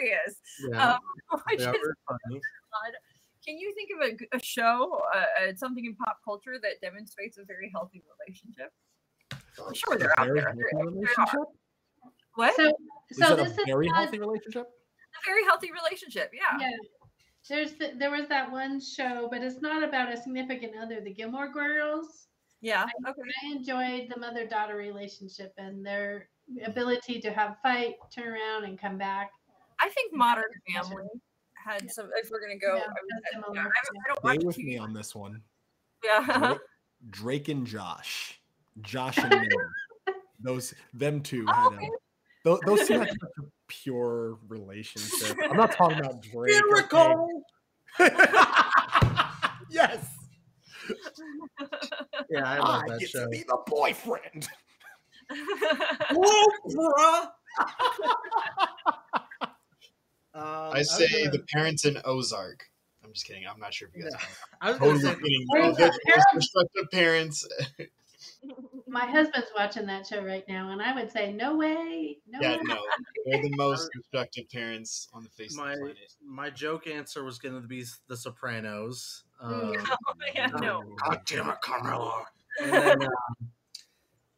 [0.00, 0.36] hilarious.
[0.70, 1.66] Yeah, Um, which is
[2.08, 2.40] funny.
[3.44, 3.50] Odd.
[3.50, 3.90] Can you think
[4.32, 8.72] of a show, uh, uh, something in pop culture that demonstrates a very healthy relationship?
[9.66, 10.42] I'm sure they're out there.
[10.44, 10.58] healthy
[10.94, 11.46] There- there are.
[12.34, 12.56] What?
[12.56, 12.72] So
[13.10, 14.66] Is so that this a is very not- healthy relationship?
[14.66, 16.32] a very healthy relationship.
[16.34, 16.58] Yeah.
[16.60, 16.76] yeah.
[17.48, 21.00] There's the, there was that one show, but it's not about a significant other.
[21.00, 22.26] The Gilmore Girls.
[22.60, 22.86] Yeah.
[23.06, 23.20] Okay.
[23.44, 26.28] I enjoyed the mother daughter relationship and their
[26.64, 29.30] ability to have fight, turn around, and come back.
[29.80, 31.04] I think Modern That's Family
[31.64, 32.10] had some.
[32.16, 33.68] If we're gonna go, Yeah, I, would- I, I, I
[34.08, 34.64] don't Stay watch with TV.
[34.64, 35.40] me on this one.
[36.04, 36.38] Yeah.
[36.48, 36.58] Drake,
[37.10, 38.38] Drake and Josh,
[38.82, 39.48] Josh and Mindy.
[40.40, 41.86] Those them two Oh, had okay.
[41.86, 41.90] a,
[42.44, 45.36] those, those two had such a pure relationship.
[45.50, 46.54] I'm not talking about Drake.
[46.54, 46.60] okay?
[46.68, 47.42] Miracle.
[49.70, 50.06] yes.
[52.28, 53.22] Yeah, I I, love that get show.
[53.24, 54.48] to be the boyfriend.
[56.12, 57.28] Whoa, bruh.
[60.34, 62.64] Um, I was say gonna- the parents in Ozark.
[63.04, 63.46] I'm just kidding.
[63.46, 64.12] I'm not sure if you guys.
[64.12, 64.18] Yeah.
[64.18, 64.26] know.
[64.62, 65.46] I was Totally say kidding.
[65.52, 67.48] Parents They're the most destructive parents.
[68.86, 72.56] My husband's watching that show right now, and I would say, no way, no yeah,
[72.56, 72.60] way.
[72.64, 72.78] no,
[73.26, 75.98] they're the most destructive parents on the face my of the planet.
[76.24, 79.24] my joke answer was going to be The Sopranos.
[79.40, 79.86] Um, Mm.
[80.34, 80.82] yeah, no.
[81.04, 82.24] God damn it, Carmela.
[82.62, 83.10] And then, um,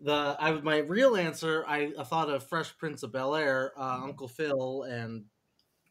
[0.01, 4.01] the I my real answer I, I thought of Fresh Prince of Bel Air, uh,
[4.03, 5.25] Uncle Phil, and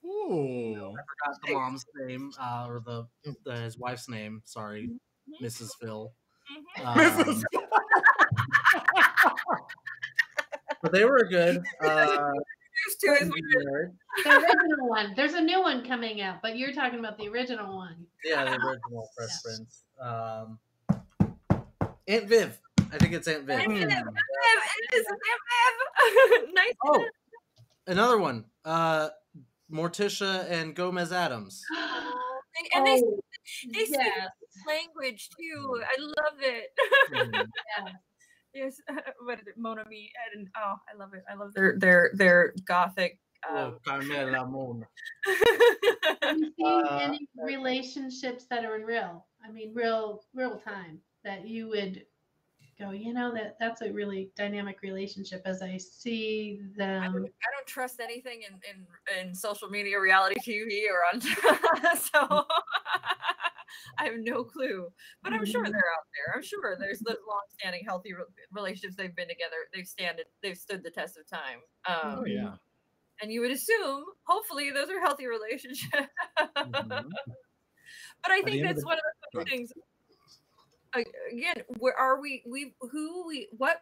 [0.05, 0.75] Ooh.
[0.75, 3.07] I forgot the mom's name uh, or the,
[3.43, 4.41] the his wife's name.
[4.45, 4.91] Sorry,
[5.41, 5.71] Mrs.
[5.81, 6.11] Phil.
[6.83, 7.43] Um, Mrs.
[10.81, 11.63] but they were good.
[11.83, 12.31] Uh,
[12.87, 13.95] Used to is weird.
[14.25, 15.13] The original one.
[15.15, 18.05] There's a new one coming out, but you're talking about the original one.
[18.25, 19.83] yeah, the original Fresh Prince.
[20.01, 20.59] Um,
[22.07, 22.59] Aunt Viv.
[22.91, 23.59] I think it's Aunt Viv.
[23.61, 23.89] Aunt Viv.
[23.89, 25.05] It is
[26.53, 26.73] nice.
[26.85, 27.05] Oh,
[27.87, 28.43] another one.
[28.65, 29.07] Uh,
[29.75, 31.61] Morticia and Gomez Addams.
[32.73, 33.19] and they Oh,
[33.73, 33.99] they speak
[34.65, 35.81] language too.
[35.83, 36.67] I love it.
[37.11, 37.43] Mhm.
[38.53, 38.77] yes,
[39.25, 39.57] what is it?
[39.57, 41.23] Mon ami, and oh, I love it.
[41.29, 43.19] I love their their their gothic.
[43.47, 44.85] Um, Oh, Carmela Moon.
[46.23, 49.27] Have you seen Uh, any relationships that are in real?
[49.45, 52.05] I mean, real, real time that you would
[52.79, 55.41] go, you know, that that's a really dynamic relationship.
[55.45, 59.99] As I see I them, don't, I don't trust anything in, in, in social media,
[59.99, 61.21] reality TV, or on.
[61.97, 62.45] so
[63.97, 64.87] I have no clue,
[65.23, 65.71] but I'm sure Mhm.
[65.71, 66.35] they're out there.
[66.35, 68.13] I'm sure there's the long-standing, healthy
[68.51, 69.55] relationships they've been together.
[69.73, 71.59] They've stand they've stood the test of time.
[71.87, 72.55] Um, Oh yeah.
[73.21, 76.07] and you would assume, hopefully, those are healthy relationships.
[76.39, 77.09] Mhm.
[78.23, 79.03] But I think end of that's the- one of
[79.33, 79.47] the Right.
[79.49, 79.71] things.
[80.95, 82.43] Again, where are we?
[82.47, 83.81] We who we what?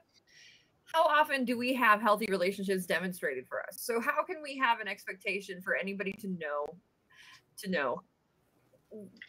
[0.86, 3.80] How often do we have healthy relationships demonstrated for us?
[3.80, 6.66] So how can we have an expectation for anybody to know?
[7.57, 8.01] To know,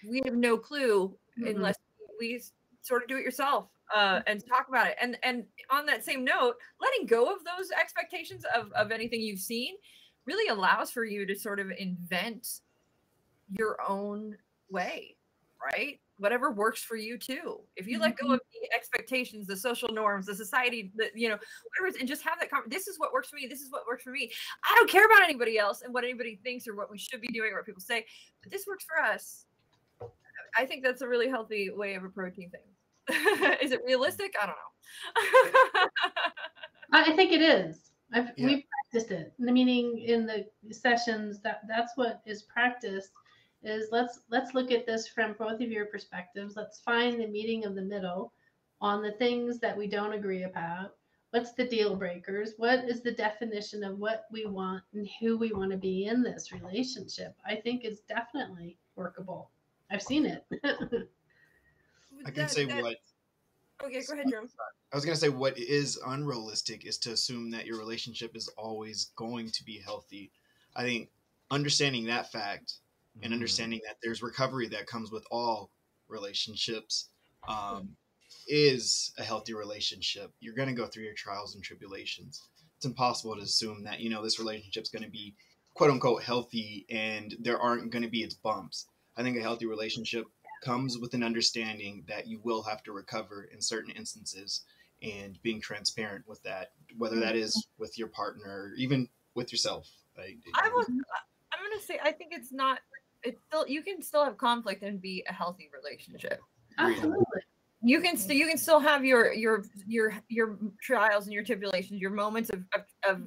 [0.08, 1.50] we have no clue Mhm.
[1.50, 1.76] unless
[2.18, 2.42] we
[2.80, 4.96] sort of do it yourself uh, and talk about it.
[5.00, 9.40] And and on that same note, letting go of those expectations of of anything you've
[9.40, 9.76] seen
[10.26, 12.60] really allows for you to sort of invent
[13.50, 14.36] your own
[14.70, 15.16] way,
[15.62, 16.00] right?
[16.18, 17.60] Whatever works for you too.
[17.76, 18.34] If you let go mm-hmm.
[18.34, 21.38] of the expectations, the social norms, the society, the you know,
[21.78, 22.50] whatever, and just have that.
[22.50, 23.46] Con- this is what works for me.
[23.48, 24.30] This is what works for me.
[24.64, 27.28] I don't care about anybody else and what anybody thinks or what we should be
[27.28, 28.06] doing or what people say,
[28.42, 29.46] but this works for us.
[30.56, 33.58] I think that's a really healthy way of approaching things.
[33.62, 34.34] is it realistic?
[34.40, 35.88] I don't know.
[36.92, 37.90] I I think it is.
[38.12, 38.46] I've Yeah.
[38.46, 39.32] we've practiced it.
[39.38, 43.10] Meaning in the sessions that that's what is practiced
[43.64, 46.54] is let's let's look at this from both of your perspectives.
[46.56, 48.32] Let's find the meeting of the middle
[48.80, 50.94] on the things that we don't agree about.
[51.30, 52.52] What's the deal breakers?
[52.58, 56.22] What is the definition of what we want and who we want to be in
[56.22, 57.34] this relationship?
[57.44, 59.50] I think is definitely workable.
[59.90, 60.44] I've seen it.
[62.24, 62.96] I can That- say that- what
[63.82, 64.48] Okay, go ahead, Jerome.
[64.92, 69.06] I was gonna say what is unrealistic is to assume that your relationship is always
[69.16, 70.30] going to be healthy.
[70.76, 71.10] I think
[71.50, 72.74] understanding that fact
[73.22, 73.32] and Mm-hmm.
[73.32, 75.70] understanding that there's recovery that comes with all
[76.08, 77.08] relationships
[77.48, 77.96] um,
[78.48, 80.32] is a healthy relationship.
[80.40, 82.42] You're gonna go through your trials and tribulations.
[82.76, 85.34] It's impossible to assume that you know this relationship's gonna be
[85.74, 88.86] quote unquote healthy and there aren't gonna be its bumps.
[89.16, 90.26] I think a healthy relationship
[90.62, 94.62] comes with an understanding that you will have to recover in certain instances
[95.02, 99.88] and being transparent with that, whether that is with your partner or even with yourself.
[100.18, 100.66] I, I.
[100.66, 102.78] I'm gonna say I think it's not.
[103.24, 106.40] It's still you can still have conflict and be a healthy relationship.
[106.78, 107.42] Absolutely.
[107.82, 112.00] You can still you can still have your your your your trials and your tribulations,
[112.00, 113.22] your moments of of, of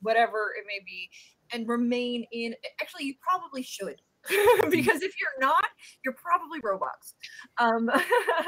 [0.00, 1.10] whatever it may be,
[1.52, 2.54] and remain in.
[2.80, 4.00] Actually, you probably should.
[4.70, 5.66] because if you're not,
[6.02, 7.14] you're probably robots.
[7.58, 7.90] Um,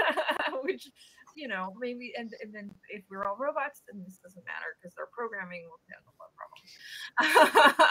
[0.63, 0.89] which,
[1.37, 4.95] you know, maybe, and, and then if we're all robots, then this doesn't matter because
[4.97, 6.33] their programming will handle that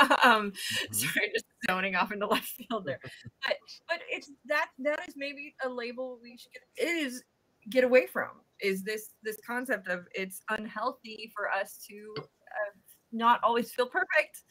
[0.09, 0.19] problem.
[0.25, 0.53] um,
[0.91, 2.99] sorry, just zoning off into left field there.
[3.45, 6.87] But but it's that that is maybe a label we should get.
[6.87, 7.23] It is
[7.69, 8.29] get away from
[8.61, 12.71] is this this concept of it's unhealthy for us to uh,
[13.11, 14.43] not always feel perfect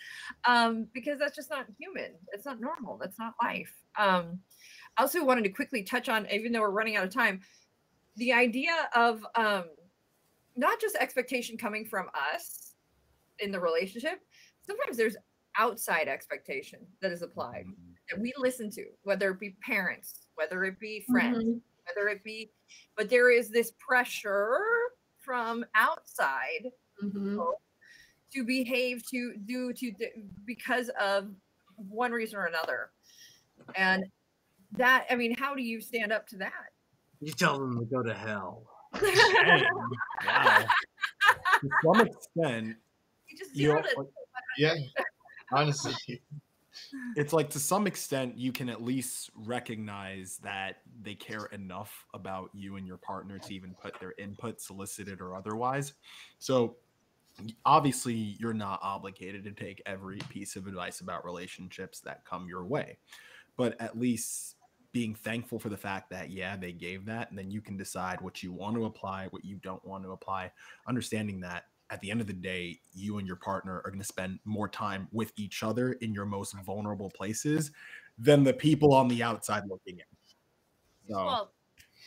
[0.46, 2.12] um, because that's just not human.
[2.32, 2.98] It's not normal.
[2.98, 3.72] That's not life.
[3.98, 4.40] Um,
[4.96, 7.40] I also wanted to quickly touch on, even though we're running out of time,
[8.16, 9.64] the idea of um,
[10.56, 12.74] not just expectation coming from us
[13.40, 14.20] in the relationship.
[14.66, 15.16] Sometimes there's
[15.56, 17.66] outside expectation that is applied
[18.10, 21.60] that we listen to, whether it be parents, whether it be friends, Mhm.
[21.86, 22.52] whether it be,
[22.96, 24.60] but there is this pressure
[25.18, 26.70] from outside
[27.02, 27.54] Mhm.
[28.30, 29.92] to behave to do to
[30.44, 31.34] because of
[31.76, 32.92] one reason or another
[33.74, 34.04] and
[34.72, 36.73] that i mean how do you stand up to that
[37.24, 38.64] You tell them to go to hell.
[39.00, 39.64] Dang,
[40.26, 40.64] wow.
[41.60, 42.76] to some extent,
[43.28, 43.96] you just you zeroed it
[44.58, 44.74] Yeah,
[45.50, 46.20] honestly,
[47.16, 52.50] it's like to some extent you can at least recognize that they care enough about
[52.52, 55.94] you and your partner to even put their input solicited or otherwise.
[56.38, 56.76] So
[57.64, 62.64] obviously you're not obligated to take every piece of advice about relationships that come your
[62.64, 62.98] way.
[63.56, 64.53] But at least
[64.94, 68.18] being thankful for the fact that yeah they gave that and then you can decide
[68.20, 70.50] what you want to apply what you don't want to apply
[70.88, 74.06] understanding that at the end of the day, you and your partner are going to
[74.06, 77.70] spend more time with each other in your most vulnerable places
[78.18, 81.14] than the people on the outside looking in.
[81.14, 81.52] So well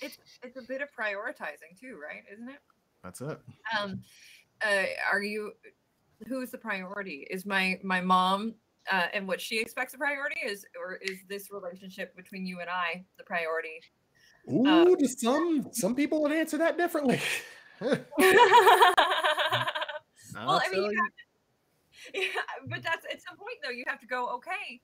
[0.02, 2.60] it's it's a bit of prioritizing too right isn't it
[3.04, 3.40] that's it.
[3.80, 4.02] um
[4.66, 5.54] uh are you
[6.28, 8.56] who's the priority is my my mom
[8.92, 12.70] uh, and what she expects a priority is or is this relationship between you and
[12.70, 13.82] i the priority
[14.52, 17.20] Ooh, to some some people would answer that differently.
[17.82, 17.98] well,
[20.36, 20.98] I'll mean, you.
[20.98, 21.12] have
[22.14, 22.28] to, yeah,
[22.70, 23.72] but that's at some point though.
[23.72, 24.30] You have to go.
[24.36, 24.80] Okay,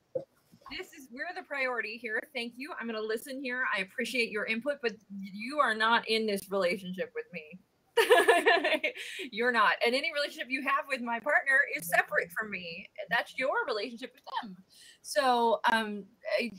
[0.77, 2.19] this is we're the priority here.
[2.35, 2.71] Thank you.
[2.79, 3.63] I'm going to listen here.
[3.75, 7.59] I appreciate your input, but you are not in this relationship with me.
[9.31, 12.87] You're not, and any relationship you have with my partner is separate from me.
[13.09, 14.57] That's your relationship with them.
[15.01, 16.05] So, um,
[16.39, 16.51] I-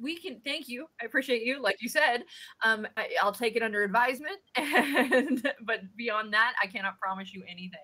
[0.00, 0.86] we can thank you.
[1.00, 2.24] I appreciate you, like you said.
[2.62, 7.42] Um, I, I'll take it under advisement, and but beyond that, I cannot promise you
[7.48, 7.80] anything.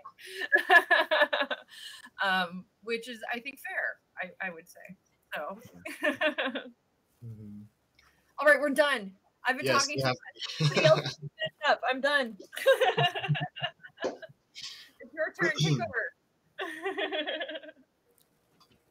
[2.22, 4.30] um, which is, I think, fair.
[4.42, 4.96] I, I would say
[5.34, 5.58] so.
[7.24, 7.62] Mm-hmm.
[8.38, 9.12] All right, we're done.
[9.46, 10.16] I've been yes, talking too much.
[10.58, 11.18] Somebody else
[11.68, 11.80] up.
[11.90, 12.36] I'm done.
[14.04, 15.52] it's your turn.
[15.60, 15.72] Take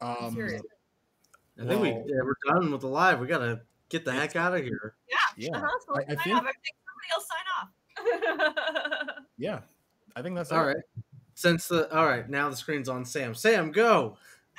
[0.00, 0.62] Um, serious.
[1.60, 3.20] I think we, yeah, we're done with the live.
[3.20, 4.94] We gotta get the heck out of here.
[5.36, 6.44] yeah, Uh-huh, so I- let's I sign think- off.
[6.44, 7.46] I think somebody else sign
[9.16, 9.24] off.
[9.38, 9.60] yeah.
[10.16, 10.66] I think that's All it.
[10.74, 10.84] right.
[11.34, 13.34] Since the all right, now the screen's on Sam.
[13.34, 14.16] Sam, go.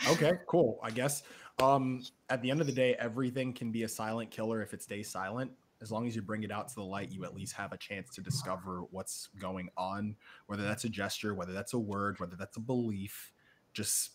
[0.10, 0.80] Okay, cool.
[0.84, 1.24] I guess
[1.62, 4.82] um at the end of the day, everything can be a silent killer if it
[4.84, 5.52] stays silent.
[5.86, 7.78] As long as you bring it out to the light, you at least have a
[7.78, 10.16] chance to discover what's going on,
[10.48, 13.32] whether that's a gesture, whether that's a word, whether that's a belief.
[13.72, 14.14] Just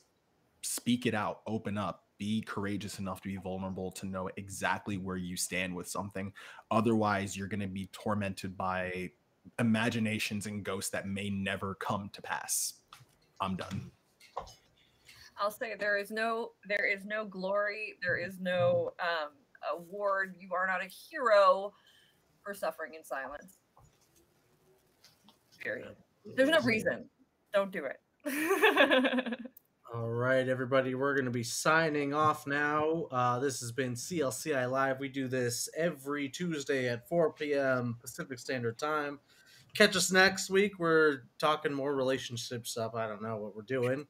[0.62, 5.16] speak it out, open up, be courageous enough to be vulnerable to know exactly where
[5.16, 6.32] you stand with something.
[6.72, 9.08] Otherwise, you're going to be tormented by
[9.60, 12.74] imaginations and ghosts that may never come to pass.
[13.40, 13.92] I'm done.
[15.38, 19.30] I'll say there is no there is no glory, there is no um,
[19.74, 20.34] award.
[20.38, 21.72] You are not a hero
[22.42, 23.58] for suffering in silence.
[25.58, 25.96] Period.
[26.36, 27.04] There's no reason.
[27.52, 29.38] Don't do it.
[29.92, 33.08] All right, everybody, we're going to be signing off now.
[33.10, 35.00] Uh, this has been CLCI Live.
[35.00, 37.96] We do this every Tuesday at 4 p.m.
[38.00, 39.18] Pacific Standard Time.
[39.74, 40.78] Catch us next week.
[40.78, 42.94] We're talking more relationship stuff.
[42.94, 44.06] I don't know what we're doing.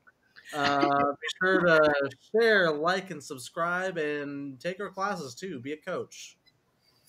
[0.53, 5.61] Uh, be sure to share, like, and subscribe, and take our classes too.
[5.61, 6.37] Be a coach.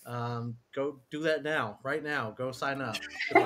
[0.04, 2.34] Um, go do that now, right now.
[2.36, 2.96] Go sign up.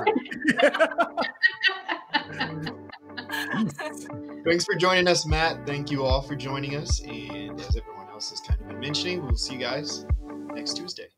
[4.45, 5.67] Thanks for joining us, Matt.
[5.67, 7.01] Thank you all for joining us.
[7.01, 10.07] And as everyone else has kind of been mentioning, we'll see you guys
[10.55, 11.09] next Tuesday.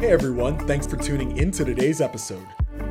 [0.00, 2.46] Hey everyone, thanks for tuning in to today's episode.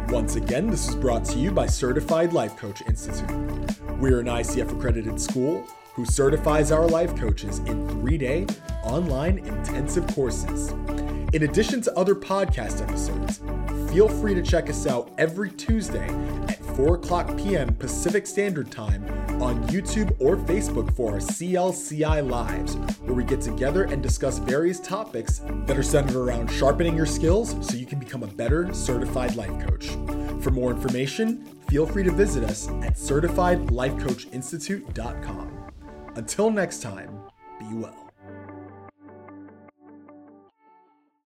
[0.09, 3.84] Once again, this is brought to you by Certified Life Coach Institute.
[3.99, 8.45] We're an ICF accredited school who certifies our life coaches in three day
[8.83, 10.71] online intensive courses.
[11.33, 13.39] In addition to other podcast episodes,
[13.91, 16.07] feel free to check us out every Tuesday
[16.75, 17.73] 4 o'clock p.m.
[17.75, 19.05] Pacific Standard Time
[19.41, 24.79] on YouTube or Facebook for our CLCI Lives, where we get together and discuss various
[24.79, 29.35] topics that are centered around sharpening your skills so you can become a better certified
[29.35, 29.89] life coach.
[30.41, 35.51] For more information, feel free to visit us at certifiedlifecoachinstitute.com.
[36.15, 37.19] Until next time,
[37.59, 38.04] be well.